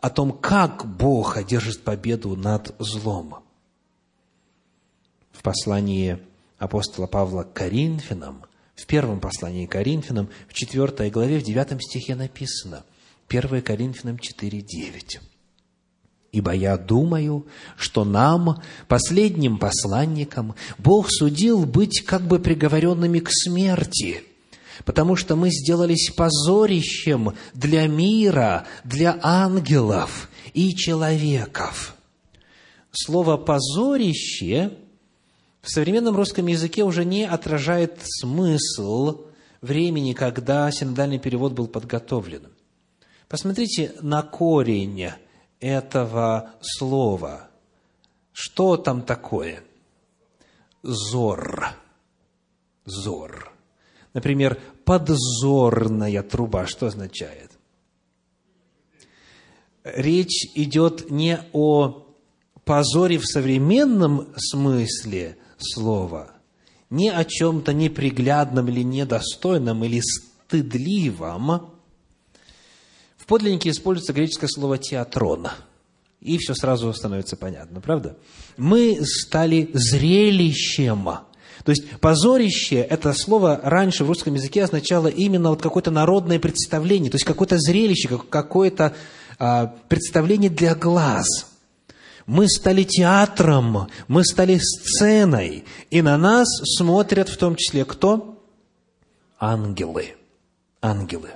о 0.00 0.08
том, 0.08 0.32
как 0.32 0.86
Бог 0.86 1.36
одержит 1.36 1.82
победу 1.82 2.36
над 2.36 2.76
злом. 2.78 3.42
В 5.32 5.42
послании 5.42 6.18
апостола 6.58 7.06
Павла 7.06 7.42
к 7.42 7.54
Коринфянам 7.54 8.44
в 8.80 8.86
первом 8.86 9.20
послании 9.20 9.66
Коринфянам, 9.66 10.30
в 10.48 10.54
4 10.54 11.10
главе, 11.10 11.38
в 11.38 11.42
9 11.42 11.82
стихе 11.82 12.14
написано, 12.14 12.84
1 13.28 13.62
Коринфянам 13.62 14.18
4, 14.18 14.60
9. 14.62 15.20
«Ибо 16.32 16.52
я 16.52 16.78
думаю, 16.78 17.46
что 17.76 18.04
нам, 18.04 18.62
последним 18.88 19.58
посланникам, 19.58 20.54
Бог 20.78 21.08
судил 21.10 21.66
быть 21.66 22.02
как 22.06 22.22
бы 22.22 22.38
приговоренными 22.38 23.18
к 23.18 23.30
смерти, 23.30 24.22
потому 24.84 25.16
что 25.16 25.36
мы 25.36 25.50
сделались 25.50 26.10
позорищем 26.10 27.34
для 27.52 27.86
мира, 27.86 28.66
для 28.84 29.18
ангелов 29.22 30.30
и 30.54 30.74
человеков». 30.74 31.96
Слово 32.92 33.36
«позорище» 33.36 34.72
в 35.62 35.70
современном 35.70 36.16
русском 36.16 36.46
языке 36.46 36.84
уже 36.84 37.04
не 37.04 37.24
отражает 37.24 37.98
смысл 38.02 39.26
времени, 39.60 40.14
когда 40.14 40.70
синодальный 40.70 41.18
перевод 41.18 41.52
был 41.52 41.68
подготовлен. 41.68 42.48
Посмотрите 43.28 43.94
на 44.00 44.22
корень 44.22 45.10
этого 45.60 46.52
слова. 46.60 47.50
Что 48.32 48.76
там 48.76 49.02
такое? 49.02 49.62
Зор. 50.82 51.68
Зор. 52.86 53.52
Например, 54.14 54.58
подзорная 54.84 56.22
труба. 56.22 56.66
Что 56.66 56.86
означает? 56.86 57.52
Речь 59.84 60.46
идет 60.54 61.10
не 61.10 61.38
о 61.52 62.06
позоре 62.64 63.18
в 63.18 63.26
современном 63.26 64.32
смысле, 64.36 65.36
слова, 65.62 66.32
не 66.90 67.10
о 67.10 67.24
чем-то 67.24 67.72
неприглядном 67.72 68.68
или 68.68 68.82
недостойном 68.82 69.84
или 69.84 70.00
стыдливом, 70.00 71.70
в 73.16 73.26
подлиннике 73.26 73.70
используется 73.70 74.12
греческое 74.12 74.48
слово 74.48 74.78
«театрон». 74.78 75.48
И 76.20 76.36
все 76.36 76.54
сразу 76.54 76.92
становится 76.92 77.36
понятно, 77.36 77.80
правда? 77.80 78.18
Мы 78.58 78.98
стали 79.04 79.70
зрелищем. 79.72 81.04
То 81.64 81.70
есть 81.70 81.88
позорище, 82.00 82.76
это 82.76 83.12
слово 83.14 83.58
раньше 83.62 84.04
в 84.04 84.08
русском 84.08 84.34
языке 84.34 84.64
означало 84.64 85.08
именно 85.08 85.50
вот 85.50 85.62
какое-то 85.62 85.90
народное 85.90 86.38
представление, 86.38 87.10
то 87.10 87.16
есть 87.16 87.24
какое-то 87.24 87.58
зрелище, 87.58 88.08
какое-то 88.28 88.94
а, 89.38 89.74
представление 89.88 90.50
для 90.50 90.74
глаз– 90.74 91.46
мы 92.30 92.48
стали 92.48 92.84
театром, 92.84 93.88
мы 94.06 94.24
стали 94.24 94.56
сценой, 94.58 95.64
и 95.90 96.00
на 96.00 96.16
нас 96.16 96.46
смотрят 96.76 97.28
в 97.28 97.36
том 97.36 97.56
числе 97.56 97.84
кто? 97.84 98.40
Ангелы. 99.40 100.14
Ангелы. 100.80 101.30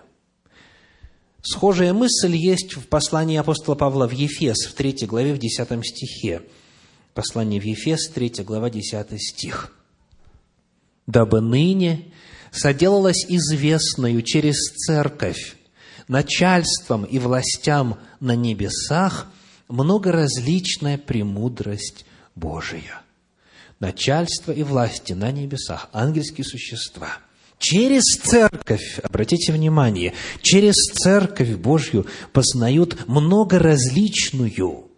Схожая 1.42 1.92
мысль 1.92 2.36
есть 2.36 2.76
в 2.76 2.86
послании 2.86 3.36
апостола 3.38 3.74
Павла 3.74 4.06
в 4.06 4.12
Ефес, 4.12 4.66
в 4.68 4.74
3 4.74 5.06
главе, 5.06 5.34
в 5.34 5.38
10 5.38 5.84
стихе. 5.84 6.42
Послание 7.12 7.60
в 7.60 7.64
Ефес, 7.64 8.08
3 8.10 8.44
глава, 8.44 8.70
10 8.70 9.20
стих. 9.20 9.72
«Дабы 11.08 11.40
ныне 11.40 12.12
соделалось 12.52 13.26
известною 13.28 14.22
через 14.22 14.54
церковь 14.76 15.56
начальством 16.06 17.02
и 17.02 17.18
властям 17.18 17.98
на 18.20 18.36
небесах– 18.36 19.26
многоразличная 19.68 20.98
премудрость 20.98 22.04
Божия. 22.34 23.02
Начальство 23.80 24.52
и 24.52 24.62
власти 24.62 25.12
на 25.12 25.30
небесах, 25.32 25.88
ангельские 25.92 26.44
существа. 26.44 27.18
Через 27.58 28.02
церковь, 28.22 28.98
обратите 29.02 29.52
внимание, 29.52 30.12
через 30.42 30.74
церковь 30.74 31.56
Божью 31.56 32.06
познают 32.32 33.08
многоразличную 33.08 34.88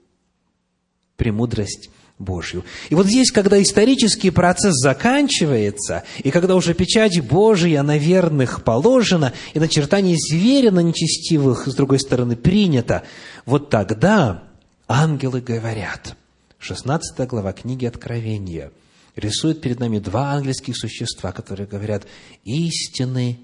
премудрость 1.17 1.91
Божью. 2.19 2.65
И 2.89 2.95
вот 2.95 3.07
здесь, 3.07 3.31
когда 3.31 3.61
исторический 3.61 4.31
процесс 4.31 4.75
заканчивается, 4.75 6.05
и 6.23 6.31
когда 6.31 6.55
уже 6.55 6.73
печать 6.73 7.21
Божия 7.21 7.83
на 7.83 7.99
верных 7.99 8.65
положена, 8.65 9.33
и 9.53 9.59
начертание 9.59 10.17
зверя 10.17 10.71
на 10.71 10.81
нечестивых, 10.81 11.69
с 11.69 11.75
другой 11.75 12.01
стороны, 12.01 12.35
принято, 12.37 13.03
вот 13.45 13.69
тогда 13.69 14.45
Ангелы 14.89 15.41
говорят. 15.41 16.17
16 16.59 17.27
глава 17.29 17.53
книги 17.53 17.87
Откровения 17.87 18.71
рисует 19.17 19.61
перед 19.61 19.81
нами 19.81 19.99
два 19.99 20.33
ангельских 20.33 20.77
существа, 20.77 21.33
которые 21.33 21.67
говорят, 21.67 22.07
истины 22.45 23.41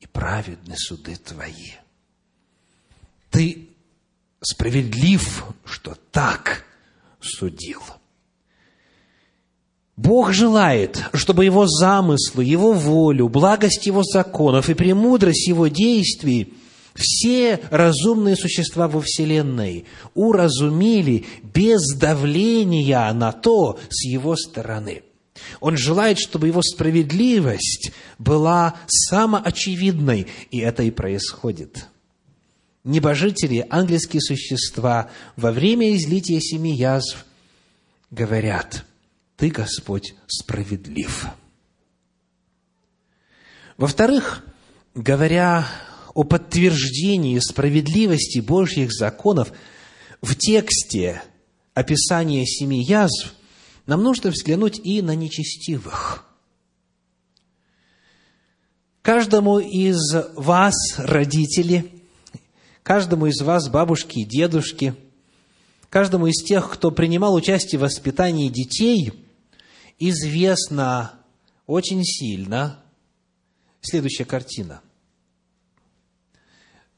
и 0.00 0.06
праведны 0.06 0.74
суды 0.76 1.16
твои. 1.16 1.72
Ты 3.30 3.68
справедлив, 4.40 5.44
что 5.64 5.96
так 6.10 6.64
судил. 7.20 7.82
Бог 9.96 10.32
желает, 10.32 11.04
чтобы 11.14 11.44
Его 11.44 11.66
замыслы, 11.68 12.44
Его 12.44 12.72
волю, 12.72 13.28
благость 13.28 13.86
Его 13.86 14.02
законов 14.02 14.68
и 14.68 14.74
премудрость 14.74 15.46
Его 15.46 15.68
действий– 15.68 16.54
все 16.94 17.60
разумные 17.70 18.36
существа 18.36 18.86
во 18.88 19.00
Вселенной 19.00 19.84
уразумели 20.14 21.26
без 21.42 21.94
давления 21.96 23.12
на 23.12 23.32
то 23.32 23.78
с 23.90 24.04
его 24.04 24.36
стороны. 24.36 25.02
Он 25.60 25.76
желает, 25.76 26.18
чтобы 26.18 26.46
его 26.46 26.62
справедливость 26.62 27.90
была 28.18 28.76
самоочевидной, 28.86 30.28
и 30.50 30.60
это 30.60 30.84
и 30.84 30.92
происходит. 30.92 31.88
Небожители, 32.84 33.66
ангельские 33.70 34.20
существа, 34.20 35.10
во 35.36 35.50
время 35.50 35.96
излития 35.96 36.38
семи 36.40 36.76
язв 36.76 37.24
говорят, 38.10 38.84
«Ты, 39.36 39.48
Господь, 39.48 40.14
справедлив». 40.28 41.26
Во-вторых, 43.76 44.44
говоря 44.94 45.66
о 46.14 46.22
подтверждении 46.24 47.38
справедливости 47.40 48.38
Божьих 48.38 48.92
законов, 48.92 49.52
в 50.22 50.34
тексте 50.36 51.22
описания 51.74 52.46
семи 52.46 52.82
язв 52.82 53.34
нам 53.86 54.02
нужно 54.02 54.30
взглянуть 54.30 54.80
и 54.82 55.02
на 55.02 55.14
нечестивых. 55.14 56.24
Каждому 59.02 59.58
из 59.58 59.98
вас, 60.34 60.74
родители, 60.96 61.92
каждому 62.82 63.26
из 63.26 63.42
вас, 63.42 63.68
бабушки 63.68 64.20
и 64.20 64.24
дедушки, 64.24 64.94
каждому 65.90 66.28
из 66.28 66.42
тех, 66.42 66.70
кто 66.70 66.90
принимал 66.90 67.34
участие 67.34 67.78
в 67.78 67.82
воспитании 67.82 68.48
детей, 68.48 69.12
известно 69.98 71.12
очень 71.66 72.02
сильно 72.02 72.82
следующая 73.82 74.24
картина. 74.24 74.80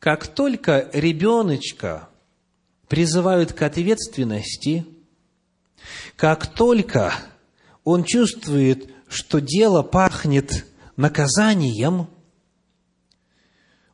Как 0.07 0.29
только 0.29 0.89
ребеночка 0.93 2.09
призывают 2.87 3.53
к 3.53 3.63
ответственности, 3.63 4.87
как 6.15 6.47
только 6.47 7.13
он 7.83 8.05
чувствует, 8.05 8.89
что 9.09 9.41
дело 9.41 9.83
пахнет 9.83 10.65
наказанием, 10.95 12.07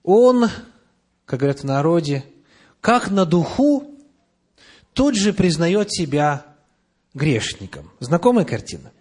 он, 0.02 0.50
как 1.24 1.40
говорят 1.40 1.60
в 1.60 1.64
народе, 1.64 2.26
как 2.82 3.10
на 3.10 3.24
духу, 3.24 3.98
тут 4.92 5.16
же 5.16 5.32
признает 5.32 5.90
себя 5.90 6.44
грешником. 7.14 7.90
Знакомая 8.00 8.44
картина? 8.44 8.92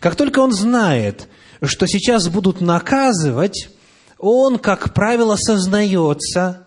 Как 0.00 0.16
только 0.16 0.40
он 0.40 0.50
знает, 0.50 1.28
что 1.62 1.86
сейчас 1.86 2.28
будут 2.28 2.60
наказывать, 2.60 3.70
он, 4.18 4.58
как 4.58 4.94
правило, 4.94 5.36
сознается 5.36 6.66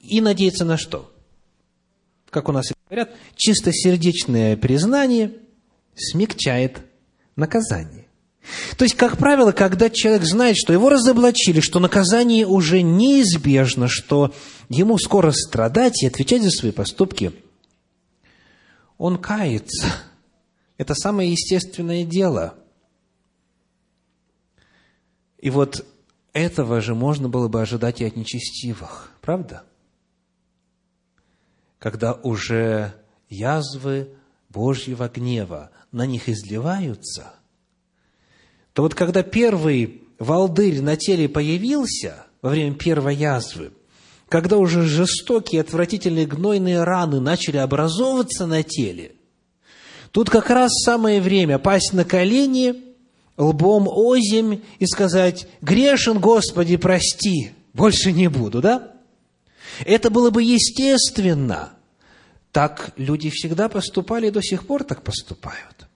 и 0.00 0.20
надеется 0.20 0.64
на 0.64 0.76
что? 0.76 1.12
Как 2.30 2.48
у 2.48 2.52
нас 2.52 2.72
говорят, 2.88 3.14
чистосердечное 3.36 4.56
признание 4.56 5.32
смягчает 5.94 6.80
наказание. 7.36 8.06
То 8.76 8.84
есть, 8.84 8.94
как 8.94 9.18
правило, 9.18 9.52
когда 9.52 9.90
человек 9.90 10.24
знает, 10.24 10.56
что 10.56 10.72
его 10.72 10.88
разоблачили, 10.88 11.60
что 11.60 11.80
наказание 11.80 12.46
уже 12.46 12.82
неизбежно, 12.82 13.88
что 13.88 14.32
ему 14.68 14.98
скоро 14.98 15.32
страдать 15.32 16.02
и 16.02 16.06
отвечать 16.06 16.42
за 16.42 16.50
свои 16.50 16.70
поступки, 16.70 17.32
он 18.98 19.18
кается. 19.18 19.86
Это 20.78 20.94
самое 20.94 21.32
естественное 21.32 22.04
дело. 22.04 22.54
И 25.38 25.50
вот 25.50 25.84
этого 26.36 26.82
же 26.82 26.94
можно 26.94 27.30
было 27.30 27.48
бы 27.48 27.62
ожидать 27.62 28.02
и 28.02 28.04
от 28.04 28.14
нечестивых, 28.14 29.10
правда? 29.22 29.64
Когда 31.78 32.12
уже 32.12 32.92
язвы 33.30 34.10
Божьего 34.50 35.08
гнева 35.08 35.70
на 35.92 36.04
них 36.04 36.28
изливаются, 36.28 37.32
то 38.74 38.82
вот 38.82 38.94
когда 38.94 39.22
первый 39.22 40.02
волдырь 40.18 40.82
на 40.82 40.96
теле 40.98 41.26
появился 41.26 42.26
во 42.42 42.50
время 42.50 42.74
первой 42.74 43.16
язвы, 43.16 43.72
когда 44.28 44.58
уже 44.58 44.82
жестокие, 44.82 45.62
отвратительные 45.62 46.26
гнойные 46.26 46.84
раны 46.84 47.18
начали 47.18 47.56
образовываться 47.56 48.44
на 48.44 48.62
теле, 48.62 49.14
тут 50.10 50.28
как 50.28 50.50
раз 50.50 50.70
самое 50.84 51.22
время 51.22 51.58
пасть 51.58 51.94
на 51.94 52.04
колени– 52.04 52.74
лбом 53.36 53.88
озимь 53.88 54.62
и 54.78 54.86
сказать, 54.86 55.46
грешен, 55.60 56.18
Господи, 56.20 56.76
прости, 56.76 57.52
больше 57.72 58.12
не 58.12 58.28
буду, 58.28 58.60
да? 58.60 58.92
Это 59.84 60.10
было 60.10 60.30
бы 60.30 60.42
естественно. 60.42 61.72
Так 62.52 62.92
люди 62.96 63.28
всегда 63.30 63.68
поступали 63.68 64.28
и 64.28 64.30
до 64.30 64.42
сих 64.42 64.66
пор 64.66 64.84
так 64.84 65.02
поступают. 65.02 65.86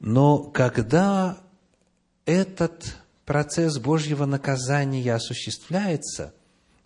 Но 0.00 0.38
когда 0.38 1.38
этот 2.24 2.96
процесс 3.26 3.78
Божьего 3.78 4.24
наказания 4.24 5.14
осуществляется, 5.14 6.34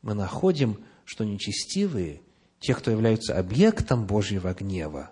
мы 0.03 0.15
находим, 0.15 0.85
что 1.05 1.25
нечестивые, 1.25 2.21
те, 2.59 2.75
кто 2.75 2.91
являются 2.91 3.39
объектом 3.39 4.07
Божьего 4.07 4.53
гнева, 4.53 5.11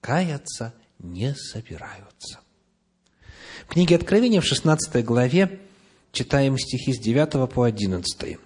каятся 0.00 0.72
не 0.98 1.34
собираются. 1.34 2.40
В 3.66 3.68
книге 3.68 3.96
Откровения 3.96 4.40
в 4.40 4.46
16 4.46 5.04
главе 5.04 5.60
читаем 6.12 6.58
стихи 6.58 6.92
с 6.92 6.98
9 6.98 7.50
по 7.50 7.64
11. 7.64 8.38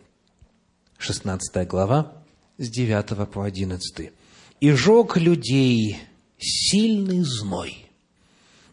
16 0.98 1.68
глава, 1.68 2.12
с 2.58 2.68
9 2.68 3.28
по 3.30 3.44
11. 3.44 4.12
«И 4.60 4.70
жег 4.72 5.16
людей 5.16 5.98
сильный 6.38 7.22
зной, 7.22 7.86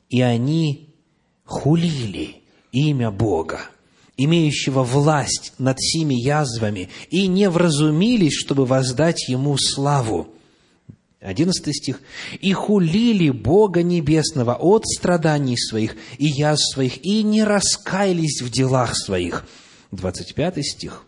и 0.09 0.21
они 0.21 0.89
хулили 1.45 2.43
имя 2.71 3.11
Бога, 3.11 3.61
имеющего 4.17 4.83
власть 4.83 5.53
над 5.57 5.79
семи 5.79 6.21
язвами, 6.21 6.89
и 7.09 7.27
не 7.27 7.49
вразумились, 7.49 8.33
чтобы 8.33 8.65
воздать 8.65 9.29
Ему 9.29 9.57
славу, 9.57 10.33
11 11.27 11.75
стих. 11.75 12.01
«И 12.39 12.53
хулили 12.53 13.29
Бога 13.29 13.83
Небесного 13.83 14.55
от 14.55 14.85
страданий 14.85 15.57
своих 15.57 15.95
и 16.17 16.25
язв 16.25 16.73
своих, 16.73 17.05
и 17.05 17.23
не 17.23 17.43
раскаялись 17.43 18.41
в 18.41 18.49
делах 18.49 18.95
своих». 18.95 19.45
25 19.91 20.65
стих. 20.65 21.03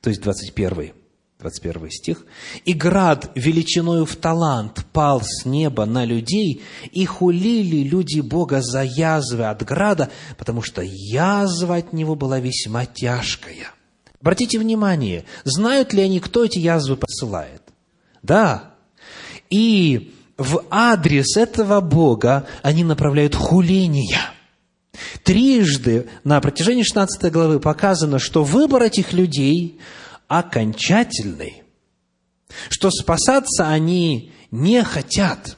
То 0.00 0.10
есть 0.10 0.22
21. 0.22 0.92
21 1.40 1.90
стих. 1.90 2.24
«И 2.64 2.72
град 2.72 3.30
величиною 3.34 4.06
в 4.06 4.16
талант 4.16 4.84
пал 4.92 5.22
с 5.24 5.44
неба 5.44 5.84
на 5.84 6.04
людей, 6.04 6.62
и 6.92 7.04
хулили 7.04 7.82
люди 7.82 8.20
Бога 8.20 8.60
за 8.62 8.82
язвы 8.82 9.44
от 9.44 9.62
града, 9.64 10.10
потому 10.38 10.62
что 10.62 10.82
язва 10.82 11.76
от 11.76 11.92
него 11.92 12.14
была 12.14 12.38
весьма 12.38 12.86
тяжкая». 12.86 13.72
Обратите 14.20 14.60
внимание, 14.60 15.24
знают 15.42 15.92
ли 15.92 16.02
они, 16.02 16.20
кто 16.20 16.44
эти 16.44 16.60
язвы 16.60 16.96
посылает? 16.96 17.61
Да. 18.22 18.74
И 19.50 20.14
в 20.38 20.64
адрес 20.70 21.36
этого 21.36 21.80
Бога 21.80 22.46
они 22.62 22.84
направляют 22.84 23.34
хуления. 23.34 24.32
Трижды 25.24 26.08
на 26.24 26.40
протяжении 26.40 26.82
16 26.82 27.32
главы 27.32 27.60
показано, 27.60 28.18
что 28.18 28.44
выбор 28.44 28.82
этих 28.82 29.12
людей 29.12 29.80
окончательный, 30.28 31.62
что 32.68 32.90
спасаться 32.90 33.68
они 33.68 34.32
не 34.50 34.82
хотят, 34.82 35.56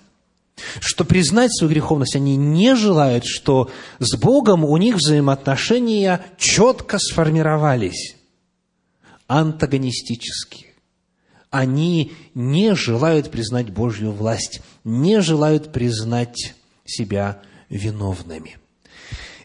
что 0.80 1.04
признать 1.04 1.52
свою 1.52 1.72
греховность 1.72 2.16
они 2.16 2.36
не 2.36 2.76
желают, 2.76 3.24
что 3.26 3.70
с 3.98 4.16
Богом 4.16 4.64
у 4.64 4.76
них 4.76 4.96
взаимоотношения 4.96 6.24
четко 6.38 6.98
сформировались, 6.98 8.16
антагонистические 9.26 10.73
они 11.54 12.12
не 12.34 12.74
желают 12.74 13.30
признать 13.30 13.70
Божью 13.70 14.10
власть, 14.10 14.60
не 14.82 15.20
желают 15.20 15.72
признать 15.72 16.52
себя 16.84 17.42
виновными. 17.68 18.58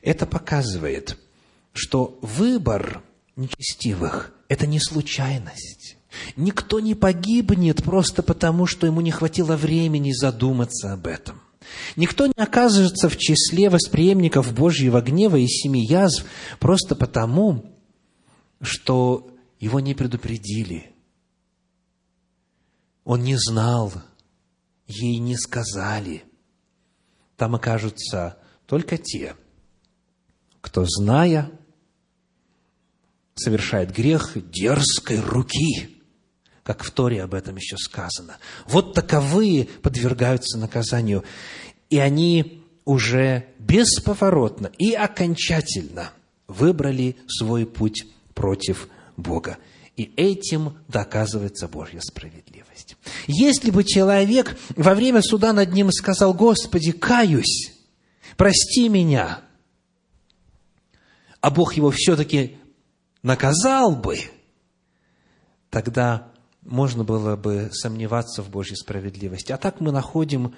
Это 0.01 0.25
показывает, 0.25 1.19
что 1.71 2.17
выбор 2.23 3.03
нечестивых– 3.35 4.33
это 4.47 4.65
не 4.65 4.79
случайность. 4.79 5.97
Никто 6.35 6.79
не 6.79 6.95
погибнет 6.95 7.83
просто 7.83 8.23
потому, 8.23 8.65
что 8.65 8.87
ему 8.87 9.01
не 9.01 9.11
хватило 9.11 9.55
времени 9.55 10.11
задуматься 10.11 10.93
об 10.93 11.05
этом. 11.05 11.39
Никто 11.95 12.25
не 12.25 12.33
оказывается 12.35 13.07
в 13.07 13.17
числе 13.17 13.69
восприемников 13.69 14.51
Божьего 14.51 14.99
гнева 14.99 15.35
и 15.35 15.45
семи 15.45 15.85
язв 15.85 16.25
просто 16.59 16.95
потому, 16.95 17.71
что 18.61 19.29
его 19.59 19.79
не 19.79 19.93
предупредили– 19.93 20.87
он 23.09 23.23
не 23.23 23.37
знал, 23.37 23.91
ей 24.85 25.17
не 25.17 25.35
сказали. 25.35 26.25
Там 27.37 27.55
окажутся 27.55 28.37
только 28.67 28.99
те, 28.99 29.35
кто, 30.61 30.85
зная, 30.87 31.49
совершает 33.33 33.95
грех 33.95 34.37
дерзкой 34.51 35.21
руки, 35.21 36.03
как 36.61 36.83
в 36.83 36.91
Торе 36.91 37.23
об 37.23 37.33
этом 37.33 37.55
еще 37.55 37.77
сказано. 37.77 38.37
Вот 38.67 38.93
таковые 38.93 39.65
подвергаются 39.65 40.59
наказанию. 40.59 41.23
И 41.89 41.97
они 41.97 42.63
уже 42.85 43.47
бесповоротно 43.57 44.67
и 44.77 44.93
окончательно 44.93 46.11
выбрали 46.47 47.17
свой 47.27 47.65
путь 47.65 48.05
против 48.35 48.87
Бога. 49.17 49.57
И 49.97 50.13
этим 50.15 50.77
доказывается 50.87 51.67
Божья 51.67 52.01
справедливость. 52.01 52.58
Если 53.27 53.71
бы 53.71 53.83
человек 53.83 54.57
во 54.75 54.93
время 54.93 55.21
суда 55.21 55.53
над 55.53 55.73
ним 55.73 55.91
сказал, 55.91 56.33
«Господи, 56.33 56.91
каюсь, 56.91 57.73
прости 58.37 58.89
меня», 58.89 59.41
а 61.41 61.49
Бог 61.49 61.73
его 61.73 61.91
все-таки 61.91 62.57
наказал 63.23 63.95
бы, 63.95 64.19
тогда 65.69 66.27
можно 66.61 67.03
было 67.03 67.35
бы 67.35 67.69
сомневаться 67.71 68.43
в 68.43 68.49
Божьей 68.49 68.75
справедливости. 68.75 69.51
А 69.51 69.57
так 69.57 69.79
мы 69.79 69.91
находим, 69.91 70.53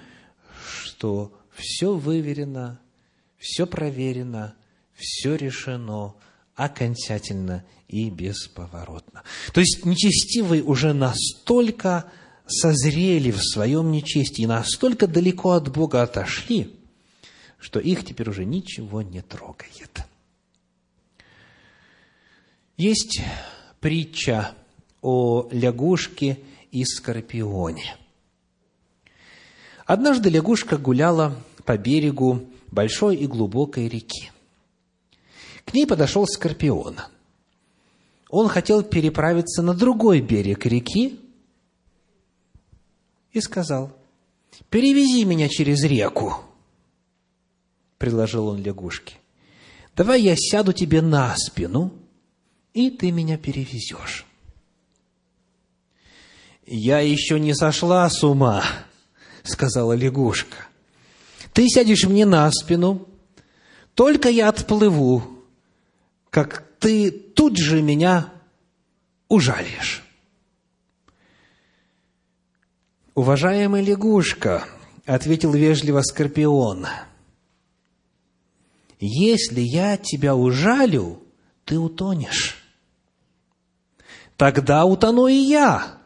что 0.84 1.32
все 1.54 1.94
выверено, 1.94 2.80
все 3.38 3.66
проверено, 3.66 4.54
все 4.94 5.36
решено 5.36 6.14
окончательно 6.54 7.64
и 7.88 8.10
бесповоротно. 8.10 9.22
То 9.52 9.60
есть 9.60 9.84
нечестивые 9.84 10.62
уже 10.62 10.92
настолько 10.92 12.10
созрели 12.52 13.30
в 13.30 13.42
своем 13.42 13.90
нечестии, 13.90 14.44
настолько 14.44 15.06
далеко 15.06 15.52
от 15.52 15.72
Бога 15.72 16.02
отошли, 16.02 16.74
что 17.58 17.80
их 17.80 18.04
теперь 18.04 18.28
уже 18.28 18.44
ничего 18.44 19.02
не 19.02 19.22
трогает. 19.22 20.04
Есть 22.76 23.22
притча 23.80 24.54
о 25.00 25.48
лягушке 25.50 26.38
и 26.70 26.84
скорпионе. 26.84 27.96
Однажды 29.86 30.30
лягушка 30.30 30.78
гуляла 30.78 31.36
по 31.64 31.76
берегу 31.76 32.46
большой 32.70 33.16
и 33.16 33.26
глубокой 33.26 33.88
реки. 33.88 34.30
К 35.64 35.74
ней 35.74 35.86
подошел 35.86 36.26
скорпион. 36.26 36.96
Он 38.30 38.48
хотел 38.48 38.82
переправиться 38.82 39.62
на 39.62 39.74
другой 39.74 40.20
берег 40.20 40.66
реки 40.66 41.20
и 43.32 43.40
сказал, 43.40 43.96
«Перевези 44.70 45.24
меня 45.24 45.48
через 45.48 45.82
реку»,– 45.84 46.36
предложил 47.98 48.48
он 48.48 48.62
лягушке. 48.62 49.16
«Давай 49.96 50.22
я 50.22 50.34
сяду 50.36 50.72
тебе 50.72 51.02
на 51.02 51.34
спину, 51.36 51.92
и 52.74 52.90
ты 52.90 53.10
меня 53.10 53.38
перевезешь». 53.38 54.26
«Я 56.66 57.00
еще 57.00 57.40
не 57.40 57.54
сошла 57.54 58.08
с 58.08 58.22
ума»,— 58.22 58.64
сказала 59.42 59.94
лягушка. 59.94 60.56
«Ты 61.52 61.68
сядешь 61.68 62.04
мне 62.04 62.24
на 62.24 62.50
спину, 62.50 63.08
только 63.94 64.28
я 64.30 64.48
отплыву, 64.48 65.22
как 66.30 66.66
ты 66.78 67.10
тут 67.10 67.56
же 67.58 67.82
меня 67.82 68.32
ужалишь». 69.28 70.02
«Уважаемая 73.14 73.82
лягушка»,— 73.82 74.64
ответил 75.06 75.52
вежливо 75.52 76.00
Скорпион,— 76.00 76.86
«если 79.00 79.60
я 79.60 79.98
тебя 79.98 80.34
ужалю, 80.34 81.22
ты 81.64 81.78
утонешь. 81.78 82.56
Тогда 84.36 84.86
утону 84.86 85.26
и 85.26 85.34
я, 85.34 85.98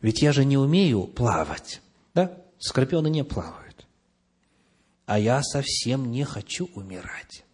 ведь 0.00 0.22
я 0.22 0.32
же 0.32 0.44
не 0.44 0.56
умею 0.56 1.04
плавать. 1.04 1.82
Да? 2.14 2.42
Скорпионы 2.58 3.08
не 3.08 3.24
плавают. 3.24 3.86
А 5.04 5.18
я 5.18 5.42
совсем 5.42 6.10
не 6.10 6.24
хочу 6.24 6.68
умирать. 6.74 7.44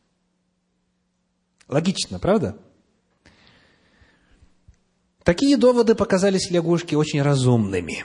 Логично, 1.69 2.19
правда? 2.19 2.57
Такие 5.25 5.57
доводы 5.57 5.95
показались 5.95 6.51
лягушке 6.51 6.97
очень 6.97 7.23
разумными. 7.23 8.05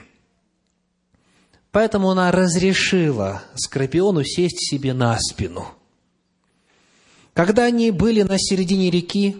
Поэтому 1.70 2.10
она 2.10 2.30
разрешила 2.30 3.42
Скорпиону 3.54 4.24
сесть 4.24 4.60
себе 4.70 4.92
на 4.94 5.18
спину. 5.18 5.66
Когда 7.34 7.64
они 7.64 7.90
были 7.90 8.22
на 8.22 8.38
середине 8.38 8.90
реки, 8.90 9.36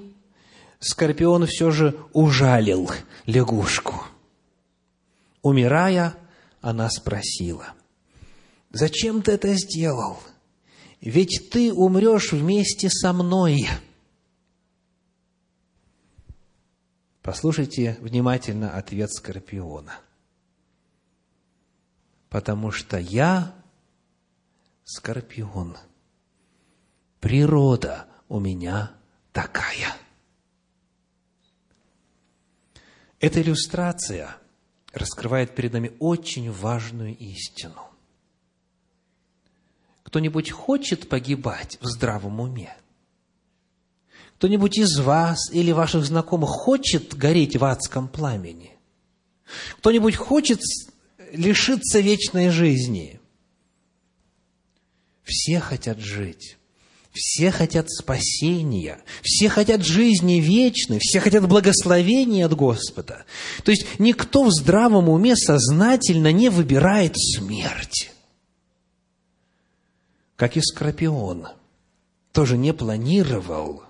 Скорпион 0.79 1.47
все 1.47 1.71
же 1.71 1.97
ужалил 2.13 2.91
лягушку– 3.27 4.05
Умирая, 5.43 6.15
она 6.61 6.91
спросила, 6.91 7.69
«Зачем 8.71 9.23
ты 9.23 9.33
это 9.33 9.55
сделал? 9.55 10.19
Ведь 11.01 11.49
ты 11.51 11.73
умрешь 11.73 12.33
вместе 12.33 12.91
со 12.91 13.13
мной». 13.13 13.67
Послушайте 17.29 17.99
внимательно 18.01 18.75
ответ 18.75 19.13
Скорпиона. 19.13 20.01
«Потому 22.31 22.71
что 22.71 22.97
я 22.97 23.55
Скорпион. 24.85 25.77
Природа 27.21 28.07
у 28.31 28.41
меня 28.41 28.93
такая». 29.35 29.95
Это 33.21 33.43
иллюстрация– 33.43 34.35
раскрывает 34.95 35.55
перед 35.55 35.75
нами 35.75 35.93
очень 35.99 36.51
важную 36.51 37.15
истину. 37.15 37.91
Кто-нибудь 40.03 40.51
хочет 40.51 41.11
погибать 41.11 41.77
в 41.83 41.89
здравом 41.89 42.41
уме? 42.41 42.75
Кто-нибудь 44.39 44.79
из 44.79 45.01
вас 45.01 45.51
или 45.51 45.73
ваших 45.73 46.05
знакомых 46.05 46.51
хочет 46.51 47.13
гореть 47.15 47.57
в 47.57 47.65
адском 47.65 48.07
пламени? 48.07 48.71
Кто-нибудь 49.79 50.15
хочет 50.15 50.61
лишиться 51.33 51.99
вечной 51.99 52.51
жизни? 52.51 53.21
Все 55.25 55.59
хотят 55.59 55.99
жить. 55.99 56.57
Все 57.13 57.51
хотят 57.51 57.91
спасения, 57.91 59.01
все 59.23 59.49
хотят 59.49 59.85
жизни 59.85 60.35
вечной, 60.35 61.01
все 61.01 61.19
хотят 61.19 61.49
благословения 61.49 62.47
от 62.47 62.55
Господа. 62.55 63.25
То 63.65 63.73
есть 63.73 63.99
никто 63.99 64.45
в 64.45 64.53
здравом 64.53 65.09
уме 65.09 65.35
сознательно 65.35 66.31
не 66.31 66.49
выбирает 66.49 67.15
смерть. 67.17 68.13
Как 70.37 70.57
и 70.57 70.61
Скорпион 70.61 71.49
тоже 72.31 72.57
не 72.57 72.73
планировал 72.73 73.88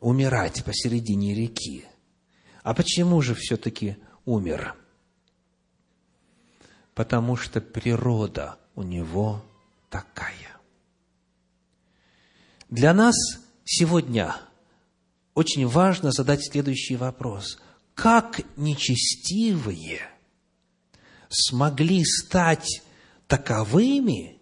умирать 0.00 0.64
посередине 0.64 1.34
реки. 1.34 1.84
А 2.62 2.74
почему 2.74 3.22
же 3.22 3.34
все-таки 3.34 3.96
умер? 4.24 4.74
Потому 6.94 7.36
что 7.36 7.60
природа 7.60 8.58
у 8.74 8.82
него 8.82 9.42
такая. 9.88 10.34
Для 12.68 12.92
нас 12.94 13.14
сегодня 13.64 14.36
очень 15.34 15.66
важно 15.66 16.12
задать 16.12 16.44
следующий 16.44 16.96
вопрос. 16.96 17.58
Как 17.94 18.40
нечестивые 18.56 20.00
смогли 21.28 22.04
стать 22.04 22.82
таковыми, 23.26 24.40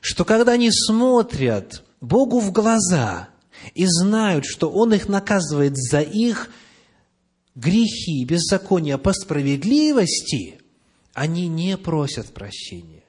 что 0.00 0.24
когда 0.24 0.52
они 0.52 0.70
смотрят 0.70 1.82
Богу 2.00 2.40
в 2.40 2.52
глаза 2.52 3.30
и 3.74 3.86
знают, 3.86 4.44
что 4.44 4.70
Он 4.70 4.92
их 4.94 5.08
наказывает 5.08 5.76
за 5.76 6.00
их 6.00 6.50
грехи, 7.54 8.24
беззакония 8.24 8.98
по 8.98 9.12
справедливости, 9.12 10.60
они 11.12 11.46
не 11.48 11.76
просят 11.76 12.32
прощения. 12.34 13.04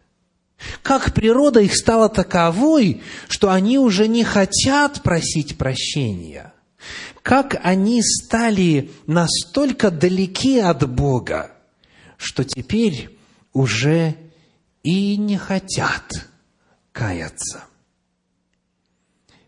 Как 0.81 1.13
природа 1.13 1.59
их 1.59 1.75
стала 1.75 2.07
таковой, 2.07 3.01
что 3.27 3.51
они 3.51 3.77
уже 3.77 4.07
не 4.07 4.23
хотят 4.23 5.01
просить 5.03 5.57
прощения. 5.57 6.53
Как 7.23 7.59
они 7.63 8.01
стали 8.03 8.91
настолько 9.07 9.89
далеки 9.89 10.59
от 10.59 10.87
Бога, 10.89 11.51
что 12.17 12.43
теперь 12.43 13.17
уже 13.51 14.15
и 14.83 15.17
не 15.17 15.37
хотят 15.37 16.29
каяться. 16.91 17.63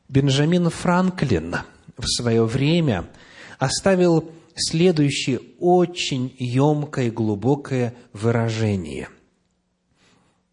Бенджамин 0.10 0.70
Франклин 0.70 1.58
в 1.98 2.06
свое 2.06 2.46
время 2.46 3.06
оставил 3.60 4.32
следующее 4.56 5.42
очень 5.60 6.36
емкое 6.38 7.08
и 7.08 7.12
глубокое 7.12 7.94
выражение– 8.14 9.10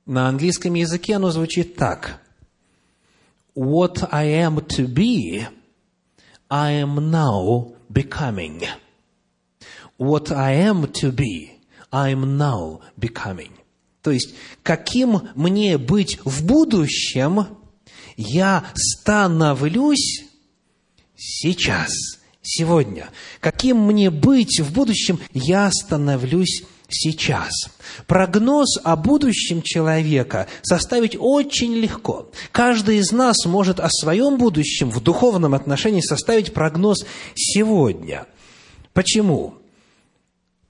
на 0.06 0.28
английском 0.28 0.74
языке 0.74 1.16
оно 1.16 1.30
звучит 1.30 1.76
так. 1.76 2.20
What 3.56 4.06
I 4.10 4.26
am 4.44 4.56
to 4.76 4.86
be, 4.86 5.46
I 6.50 6.82
am 6.82 7.10
now 7.10 7.74
becoming. 7.90 8.64
What 9.98 10.30
I 10.30 10.56
am 10.56 10.92
to 11.00 11.10
be, 11.10 11.52
I 11.90 12.12
am 12.12 12.36
now 12.36 12.80
becoming. 12.98 13.52
То 14.02 14.10
есть, 14.10 14.34
каким 14.62 15.30
мне 15.34 15.78
быть 15.78 16.18
в 16.26 16.44
будущем, 16.44 17.46
я 18.16 18.64
становлюсь 18.74 20.24
сейчас, 21.16 21.92
сегодня. 22.42 23.10
Каким 23.40 23.80
мне 23.86 24.10
быть 24.10 24.60
в 24.60 24.72
будущем, 24.72 25.18
я 25.32 25.70
становлюсь 25.72 26.64
сейчас. 26.88 27.52
Прогноз 28.06 28.78
о 28.82 28.96
будущем 28.96 29.62
человека 29.62 30.46
составить 30.62 31.16
очень 31.18 31.74
легко. 31.74 32.30
Каждый 32.52 32.98
из 32.98 33.12
нас 33.12 33.44
может 33.46 33.80
о 33.80 33.88
своем 33.90 34.38
будущем 34.38 34.90
в 34.90 35.00
духовном 35.02 35.54
отношении 35.54 36.00
составить 36.00 36.52
прогноз 36.52 37.04
сегодня. 37.34 38.26
Почему? 38.92 39.54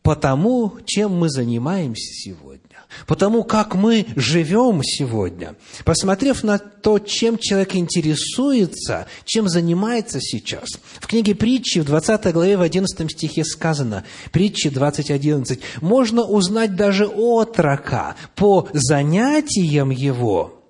Потому, 0.05 0.75
чем 0.85 1.19
мы 1.19 1.29
занимаемся 1.29 2.13
сегодня 2.13 2.61
потому 3.07 3.45
как 3.45 3.75
мы 3.75 4.07
живем 4.17 4.83
сегодня, 4.83 5.57
посмотрев 5.85 6.43
на 6.43 6.59
то, 6.59 6.99
чем 6.99 7.39
человек 7.39 7.75
интересуется, 7.75 9.07
чем 9.25 9.49
занимается 9.49 10.21
сейчас. 10.21 10.69
В 11.01 11.07
книге 11.07 11.35
притчи 11.35 11.81
в 11.81 11.85
20 11.85 12.33
главе 12.33 12.57
в 12.57 12.63
11 12.63 13.11
стихе 13.11 13.45
сказано, 13.45 14.05
притчи 14.33 14.69
20.11, 14.69 15.61
можно 15.81 16.23
узнать 16.23 16.77
даже 16.77 17.07
отрока 17.07 18.17
по 18.37 18.69
занятиям 18.73 19.91
его, 19.91 20.63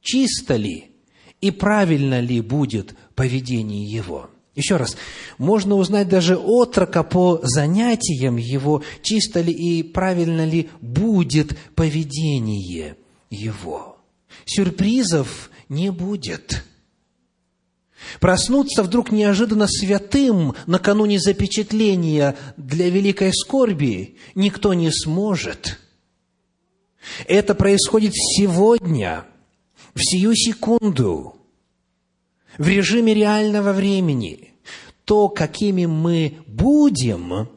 чисто 0.00 0.56
ли 0.56 0.92
и 1.40 1.50
правильно 1.50 2.20
ли 2.20 2.40
будет 2.40 2.94
поведение 3.14 3.84
его. 3.84 4.30
Еще 4.56 4.76
раз, 4.76 4.96
можно 5.36 5.74
узнать 5.74 6.08
даже 6.08 6.38
отрока 6.38 7.02
по 7.02 7.40
занятиям 7.42 8.38
его, 8.38 8.82
чисто 9.02 9.42
ли 9.42 9.52
и 9.52 9.82
правильно 9.82 10.46
ли 10.46 10.70
будет 10.80 11.58
поведение 11.74 12.96
его. 13.28 13.98
Сюрпризов 14.46 15.50
не 15.68 15.92
будет. 15.92 16.64
Проснуться 18.18 18.82
вдруг 18.82 19.12
неожиданно 19.12 19.66
святым 19.68 20.54
накануне 20.66 21.18
запечатления 21.18 22.34
для 22.56 22.88
великой 22.88 23.34
скорби 23.34 24.16
никто 24.34 24.72
не 24.72 24.90
сможет. 24.90 25.78
Это 27.26 27.54
происходит 27.54 28.14
сегодня, 28.14 29.26
в 29.94 30.00
сию 30.00 30.34
секунду– 30.34 31.34
в 32.58 32.68
режиме 32.68 33.14
реального 33.14 33.72
времени. 33.72 34.52
То, 35.04 35.28
какими 35.28 35.86
мы 35.86 36.38
будем, 36.46 37.48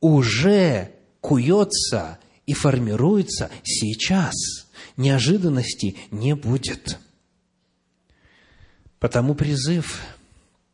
уже 0.00 0.90
куется 1.20 2.18
и 2.46 2.54
формируется 2.54 3.50
сейчас. 3.62 4.34
Неожиданности 4.96 5.96
не 6.10 6.34
будет. 6.34 6.98
Потому 8.98 9.34
призыв 9.34 10.00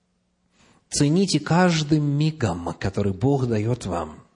–цените 0.90 1.40
каждым 1.40 2.04
мигом, 2.04 2.74
который 2.78 3.12
Бог 3.12 3.46
дает 3.46 3.86
вам– 3.86 4.22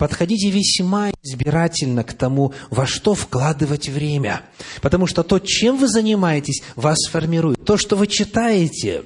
подходите 0.00 0.48
весьма 0.48 1.10
избирательно 1.22 2.04
к 2.04 2.14
тому, 2.14 2.54
во 2.70 2.86
что 2.86 3.14
вкладывать 3.14 3.90
время. 3.90 4.40
Потому 4.80 5.06
что 5.06 5.22
то, 5.22 5.38
чем 5.38 5.76
вы 5.76 5.88
занимаетесь, 5.88 6.62
вас 6.74 6.96
формирует. 7.10 7.62
То, 7.66 7.76
что 7.76 7.96
вы 7.96 8.06
читаете, 8.06 9.04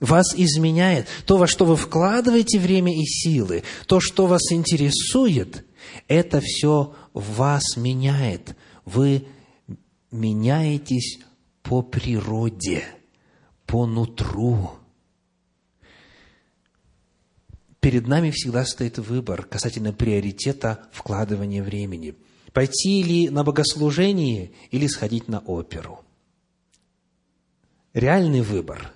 вас 0.00 0.34
изменяет. 0.34 1.06
То, 1.26 1.36
во 1.36 1.46
что 1.46 1.64
вы 1.64 1.76
вкладываете 1.76 2.58
время 2.58 2.92
и 2.92 3.04
силы, 3.04 3.62
то, 3.86 4.00
что 4.00 4.26
вас 4.26 4.50
интересует, 4.50 5.64
это 6.08 6.40
все 6.42 6.92
вас 7.14 7.76
меняет. 7.76 8.56
Вы 8.84 9.26
меняетесь 10.10 11.20
по 11.62 11.82
природе, 11.82 12.82
по 13.64 13.86
нутру 13.86 14.72
перед 17.86 18.08
нами 18.08 18.32
всегда 18.32 18.64
стоит 18.64 18.98
выбор 18.98 19.44
касательно 19.44 19.92
приоритета 19.92 20.88
вкладывания 20.90 21.62
времени. 21.62 22.16
Пойти 22.52 23.00
ли 23.04 23.28
на 23.28 23.44
богослужение 23.44 24.50
или 24.72 24.88
сходить 24.88 25.28
на 25.28 25.38
оперу. 25.38 26.04
Реальный 27.94 28.40
выбор. 28.40 28.92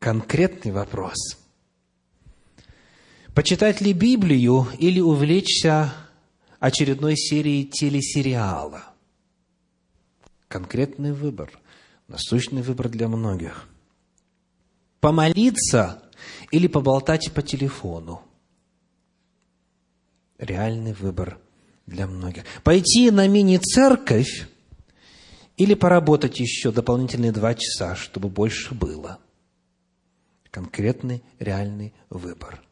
Конкретный 0.00 0.72
вопрос. 0.72 1.38
Почитать 3.32 3.80
ли 3.80 3.92
Библию 3.92 4.66
или 4.80 4.98
увлечься 4.98 5.94
очередной 6.58 7.16
серией 7.16 7.64
телесериала? 7.64 8.86
Конкретный 10.48 11.12
выбор. 11.12 11.52
Насущный 12.08 12.62
выбор 12.62 12.88
для 12.88 13.06
многих. 13.06 13.68
Помолиться 14.98 16.02
или 16.50 16.66
поболтать 16.66 17.32
по 17.32 17.42
телефону. 17.42 18.22
Реальный 20.38 20.92
выбор 20.92 21.38
для 21.86 22.06
многих. 22.06 22.44
Пойти 22.62 23.10
на 23.10 23.26
мини-церковь 23.26 24.48
или 25.56 25.74
поработать 25.74 26.38
еще 26.38 26.70
дополнительные 26.70 27.32
два 27.32 27.54
часа, 27.54 27.96
чтобы 27.96 28.28
больше 28.28 28.74
было. 28.74 29.18
Конкретный, 30.50 31.22
реальный 31.38 31.92
выбор. 32.08 32.62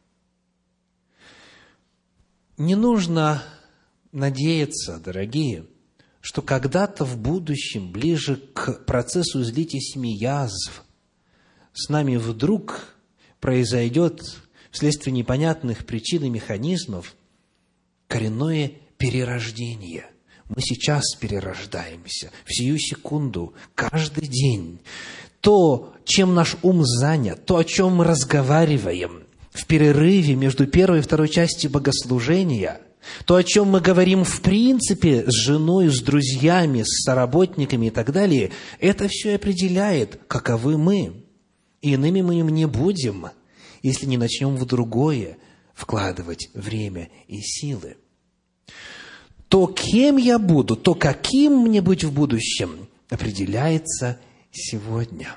Не 2.57 2.75
нужно 2.75 3.43
надеяться, 4.11 4.99
дорогие, 4.99 5.65
что 6.21 6.41
когда-то 6.41 7.05
в 7.05 7.17
будущем, 7.17 7.91
ближе 7.91 8.37
к 8.37 8.85
процессу 8.85 9.43
семи 9.43 10.15
язв, 10.15 10.83
с 11.73 11.89
нами 11.89 12.15
вдруг 12.15 12.96
произойдет 13.47 14.21
вследствие 14.71 15.13
непонятных 15.13 15.85
причин 15.85 16.25
и 16.25 16.29
механизмов 16.29 17.15
коренное 18.09 18.73
перерождение. 18.97 20.07
Мы 20.49 20.57
сейчас 20.59 21.15
перерождаемся, 21.17 22.31
в 22.43 22.53
сию 22.53 22.77
секунду, 22.77 23.53
каждый 23.73 24.27
день. 24.27 24.81
То, 25.39 25.93
чем 26.03 26.35
наш 26.35 26.57
ум 26.61 26.83
занят, 26.83 27.45
то, 27.45 27.55
о 27.55 27.63
чем 27.63 27.95
мы 27.95 28.03
разговариваем 28.03 29.23
в 29.51 29.65
перерыве 29.65 30.35
между 30.35 30.67
первой 30.67 30.99
и 30.99 31.01
второй 31.01 31.29
частью 31.29 31.71
богослужения– 31.71 32.81
то, 33.23 33.35
о 33.35 33.43
чем 33.43 33.69
мы 33.69 33.79
говорим 33.79 34.25
в 34.25 34.41
принципе 34.41 35.23
с 35.25 35.33
женой, 35.33 35.87
с 35.87 36.01
друзьями, 36.01 36.83
с 36.83 37.05
соработниками 37.05 37.85
и 37.85 37.89
так 37.89 38.11
далее, 38.11 38.51
это 38.81 39.07
все 39.07 39.35
определяет, 39.35 40.19
каковы 40.27 40.77
мы. 40.77 41.23
И 41.81 41.93
иными 41.93 42.21
мы 42.21 42.39
им 42.39 42.49
не 42.49 42.65
будем, 42.65 43.27
если 43.81 44.05
не 44.05 44.17
начнем 44.17 44.55
в 44.55 44.65
другое 44.65 45.37
вкладывать 45.73 46.49
время 46.53 47.09
и 47.27 47.39
силы. 47.39 47.97
То, 49.47 49.67
кем 49.67 50.17
я 50.17 50.39
буду, 50.39 50.75
то, 50.75 50.95
каким 50.95 51.61
мне 51.61 51.81
быть 51.81 52.03
в 52.03 52.11
будущем, 52.11 52.87
определяется 53.09 54.19
сегодня. 54.51 55.35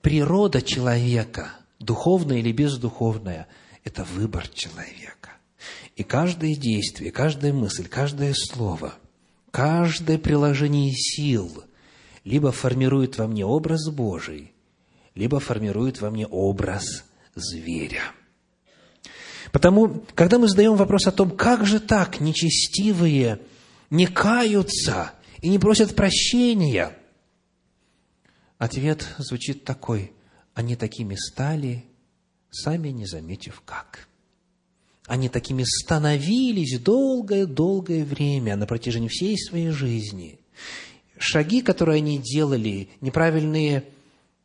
Природа 0.00 0.62
человека, 0.62 1.52
духовная 1.78 2.38
или 2.38 2.52
бездуховная, 2.52 3.48
это 3.84 4.04
выбор 4.04 4.48
человека. 4.48 5.32
И 5.96 6.02
каждое 6.02 6.54
действие, 6.54 7.12
каждая 7.12 7.52
мысль, 7.52 7.86
каждое 7.86 8.32
слово, 8.34 8.94
каждое 9.50 10.16
приложение 10.16 10.92
сил 10.92 11.64
либо 12.24 12.52
формирует 12.52 13.18
во 13.18 13.26
мне 13.26 13.44
образ 13.44 13.90
Божий, 13.90 14.51
либо 15.14 15.40
формирует 15.40 16.00
во 16.00 16.10
мне 16.10 16.26
образ 16.26 17.04
зверя. 17.34 18.02
Потому, 19.50 20.04
когда 20.14 20.38
мы 20.38 20.48
задаем 20.48 20.76
вопрос 20.76 21.06
о 21.06 21.12
том, 21.12 21.30
как 21.30 21.66
же 21.66 21.78
так 21.78 22.20
нечестивые 22.20 23.40
не 23.90 24.06
каются 24.06 25.12
и 25.40 25.48
не 25.48 25.58
просят 25.58 25.94
прощения, 25.94 26.96
ответ 28.58 29.06
звучит 29.18 29.64
такой, 29.64 30.12
они 30.54 30.76
такими 30.76 31.16
стали, 31.16 31.84
сами 32.50 32.88
не 32.88 33.06
заметив 33.06 33.62
как. 33.66 34.08
Они 35.06 35.28
такими 35.28 35.64
становились 35.66 36.78
долгое-долгое 36.78 38.04
время 38.04 38.56
на 38.56 38.66
протяжении 38.66 39.08
всей 39.08 39.36
своей 39.36 39.70
жизни. 39.70 40.38
Шаги, 41.18 41.60
которые 41.60 41.98
они 41.98 42.18
делали, 42.18 42.88
неправильные 43.00 43.84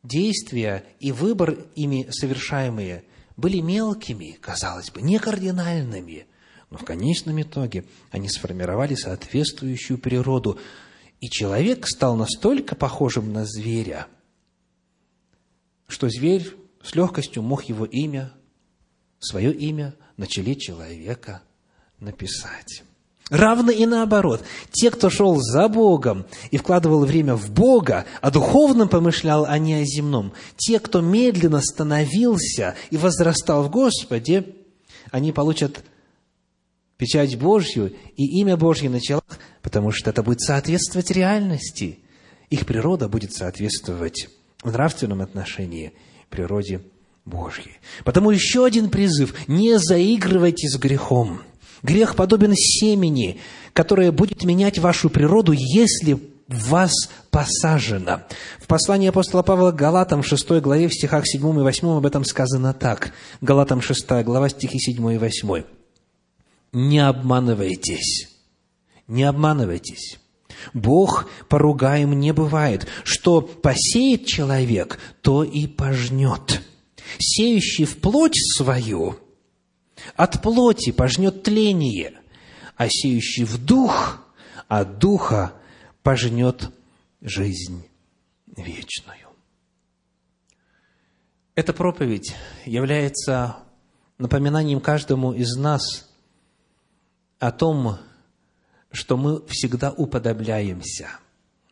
действия 0.08 0.84
и 0.98 1.12
выбор 1.12 1.66
ими 1.76 2.08
совершаемые 2.10 3.04
были 3.36 3.60
мелкими, 3.60 4.36
казалось 4.40 4.90
бы, 4.90 5.02
не 5.02 5.18
кардинальными, 5.18 6.26
но 6.70 6.78
в 6.78 6.84
конечном 6.84 7.40
итоге 7.40 7.84
они 8.10 8.28
сформировали 8.28 8.94
соответствующую 8.94 9.98
природу, 9.98 10.58
и 11.20 11.28
человек 11.28 11.86
стал 11.86 12.16
настолько 12.16 12.74
похожим 12.74 13.32
на 13.32 13.44
зверя, 13.44 14.06
что 15.86 16.08
зверь 16.08 16.54
с 16.82 16.94
легкостью 16.94 17.42
мог 17.42 17.64
его 17.64 17.84
имя, 17.84 18.32
свое 19.18 19.52
имя 19.52 19.94
на 20.16 20.26
челе 20.26 20.56
человека 20.56 21.42
написать. 22.00 22.82
Равно 23.30 23.70
и 23.70 23.84
наоборот. 23.84 24.42
Те, 24.70 24.90
кто 24.90 25.10
шел 25.10 25.36
за 25.36 25.68
Богом 25.68 26.24
и 26.50 26.56
вкладывал 26.56 27.04
время 27.04 27.34
в 27.34 27.50
Бога, 27.50 28.06
о 28.22 28.30
духовном 28.30 28.88
помышлял, 28.88 29.44
а 29.44 29.58
не 29.58 29.74
о 29.74 29.84
земном. 29.84 30.32
Те, 30.56 30.80
кто 30.80 31.02
медленно 31.02 31.60
становился 31.60 32.74
и 32.90 32.96
возрастал 32.96 33.64
в 33.64 33.70
Господе, 33.70 34.56
они 35.10 35.32
получат 35.32 35.84
печать 36.96 37.38
Божью 37.38 37.94
и 38.16 38.40
имя 38.40 38.56
Божье 38.56 38.88
на 38.88 39.00
челах, 39.00 39.38
потому 39.62 39.92
что 39.92 40.08
это 40.08 40.22
будет 40.22 40.40
соответствовать 40.40 41.10
реальности. 41.10 41.98
Их 42.48 42.64
природа 42.64 43.08
будет 43.08 43.34
соответствовать 43.34 44.30
в 44.62 44.72
нравственном 44.72 45.20
отношении 45.20 45.92
природе 46.30 46.80
Божьей. 47.26 47.76
Потому 48.04 48.30
еще 48.30 48.64
один 48.64 48.88
призыв– 48.88 49.34
не 49.48 49.78
заигрывайте 49.78 50.66
с 50.66 50.78
грехом– 50.78 51.42
Грех 51.82 52.16
подобен 52.16 52.54
семени, 52.54 53.38
которое 53.72 54.12
будет 54.12 54.44
менять 54.44 54.78
вашу 54.78 55.10
природу, 55.10 55.52
если 55.52 56.14
в 56.48 56.68
вас 56.70 56.92
посажено. 57.30 58.22
В 58.60 58.66
послании 58.66 59.08
апостола 59.08 59.42
Павла 59.42 59.70
Галатам, 59.70 60.22
6 60.22 60.50
главе, 60.60 60.88
в 60.88 60.94
стихах 60.94 61.26
7 61.26 61.42
и 61.42 61.62
8 61.62 61.88
об 61.88 62.06
этом 62.06 62.24
сказано 62.24 62.72
так. 62.72 63.12
Галатам 63.40 63.82
6 63.82 64.24
глава, 64.24 64.48
стихи 64.48 64.78
7 64.78 65.14
и 65.14 65.18
8. 65.18 65.64
«Не 66.72 67.06
обманывайтесь, 67.06 68.28
не 69.06 69.24
обманывайтесь. 69.24 70.18
Бог 70.74 71.28
поругаем 71.48 72.18
не 72.18 72.32
бывает. 72.32 72.86
Что 73.04 73.40
посеет 73.40 74.26
человек, 74.26 74.98
то 75.22 75.44
и 75.44 75.66
пожнет. 75.66 76.62
Сеющий 77.18 77.84
в 77.84 77.98
плоть 77.98 78.36
свою– 78.56 79.16
от 80.16 80.42
плоти 80.42 80.92
пожнет 80.92 81.42
тление, 81.42 82.20
а 82.76 82.88
сеющий 82.88 83.44
в 83.44 83.64
дух 83.64 84.24
от 84.68 84.98
духа 84.98 85.54
пожнет 86.02 86.70
жизнь 87.20 87.88
вечную. 88.46 89.28
Эта 91.54 91.72
проповедь 91.72 92.34
является 92.64 93.56
напоминанием 94.18 94.80
каждому 94.80 95.32
из 95.32 95.56
нас 95.56 96.08
о 97.38 97.50
том, 97.50 97.98
что 98.92 99.16
мы 99.16 99.44
всегда 99.46 99.92
уподобляемся, 99.92 101.08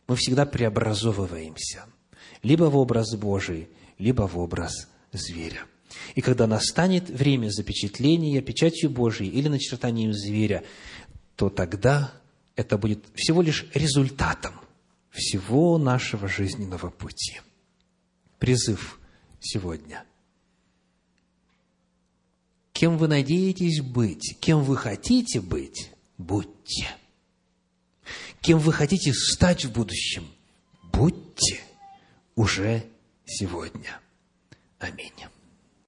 мы 0.07 0.15
всегда 0.15 0.45
преобразовываемся, 0.45 1.85
либо 2.43 2.65
в 2.65 2.77
образ 2.77 3.15
Божий, 3.15 3.69
либо 3.97 4.27
в 4.27 4.37
образ 4.37 4.87
зверя– 5.11 5.65
и 6.15 6.21
когда 6.21 6.47
настанет 6.47 7.09
время 7.09 7.49
запечатления 7.49 8.41
печатью 8.41 8.89
Божией 8.89 9.29
или 9.29 9.47
начертанием 9.47 10.13
зверя, 10.13 10.63
то 11.35 11.49
тогда 11.49 12.13
это 12.55 12.77
будет 12.77 13.05
всего 13.15 13.41
лишь 13.41 13.65
результатом 13.73 14.53
всего 15.11 15.77
нашего 15.77 16.27
жизненного 16.27 16.89
пути. 16.89 17.41
Призыв 18.39 18.99
сегодня. 19.39 20.03
Кем 22.71 22.97
вы 22.97 23.07
надеетесь 23.07 23.81
быть, 23.81 24.37
кем 24.39 24.63
вы 24.63 24.77
хотите 24.77 25.41
быть, 25.41 25.91
будьте. 26.17 26.87
Кем 28.41 28.59
вы 28.59 28.71
хотите 28.71 29.13
стать 29.13 29.65
в 29.65 29.71
будущем, 29.71 30.27
будьте 30.83 31.59
уже 32.35 32.83
сегодня. 33.25 33.99
Аминь. 34.79 35.11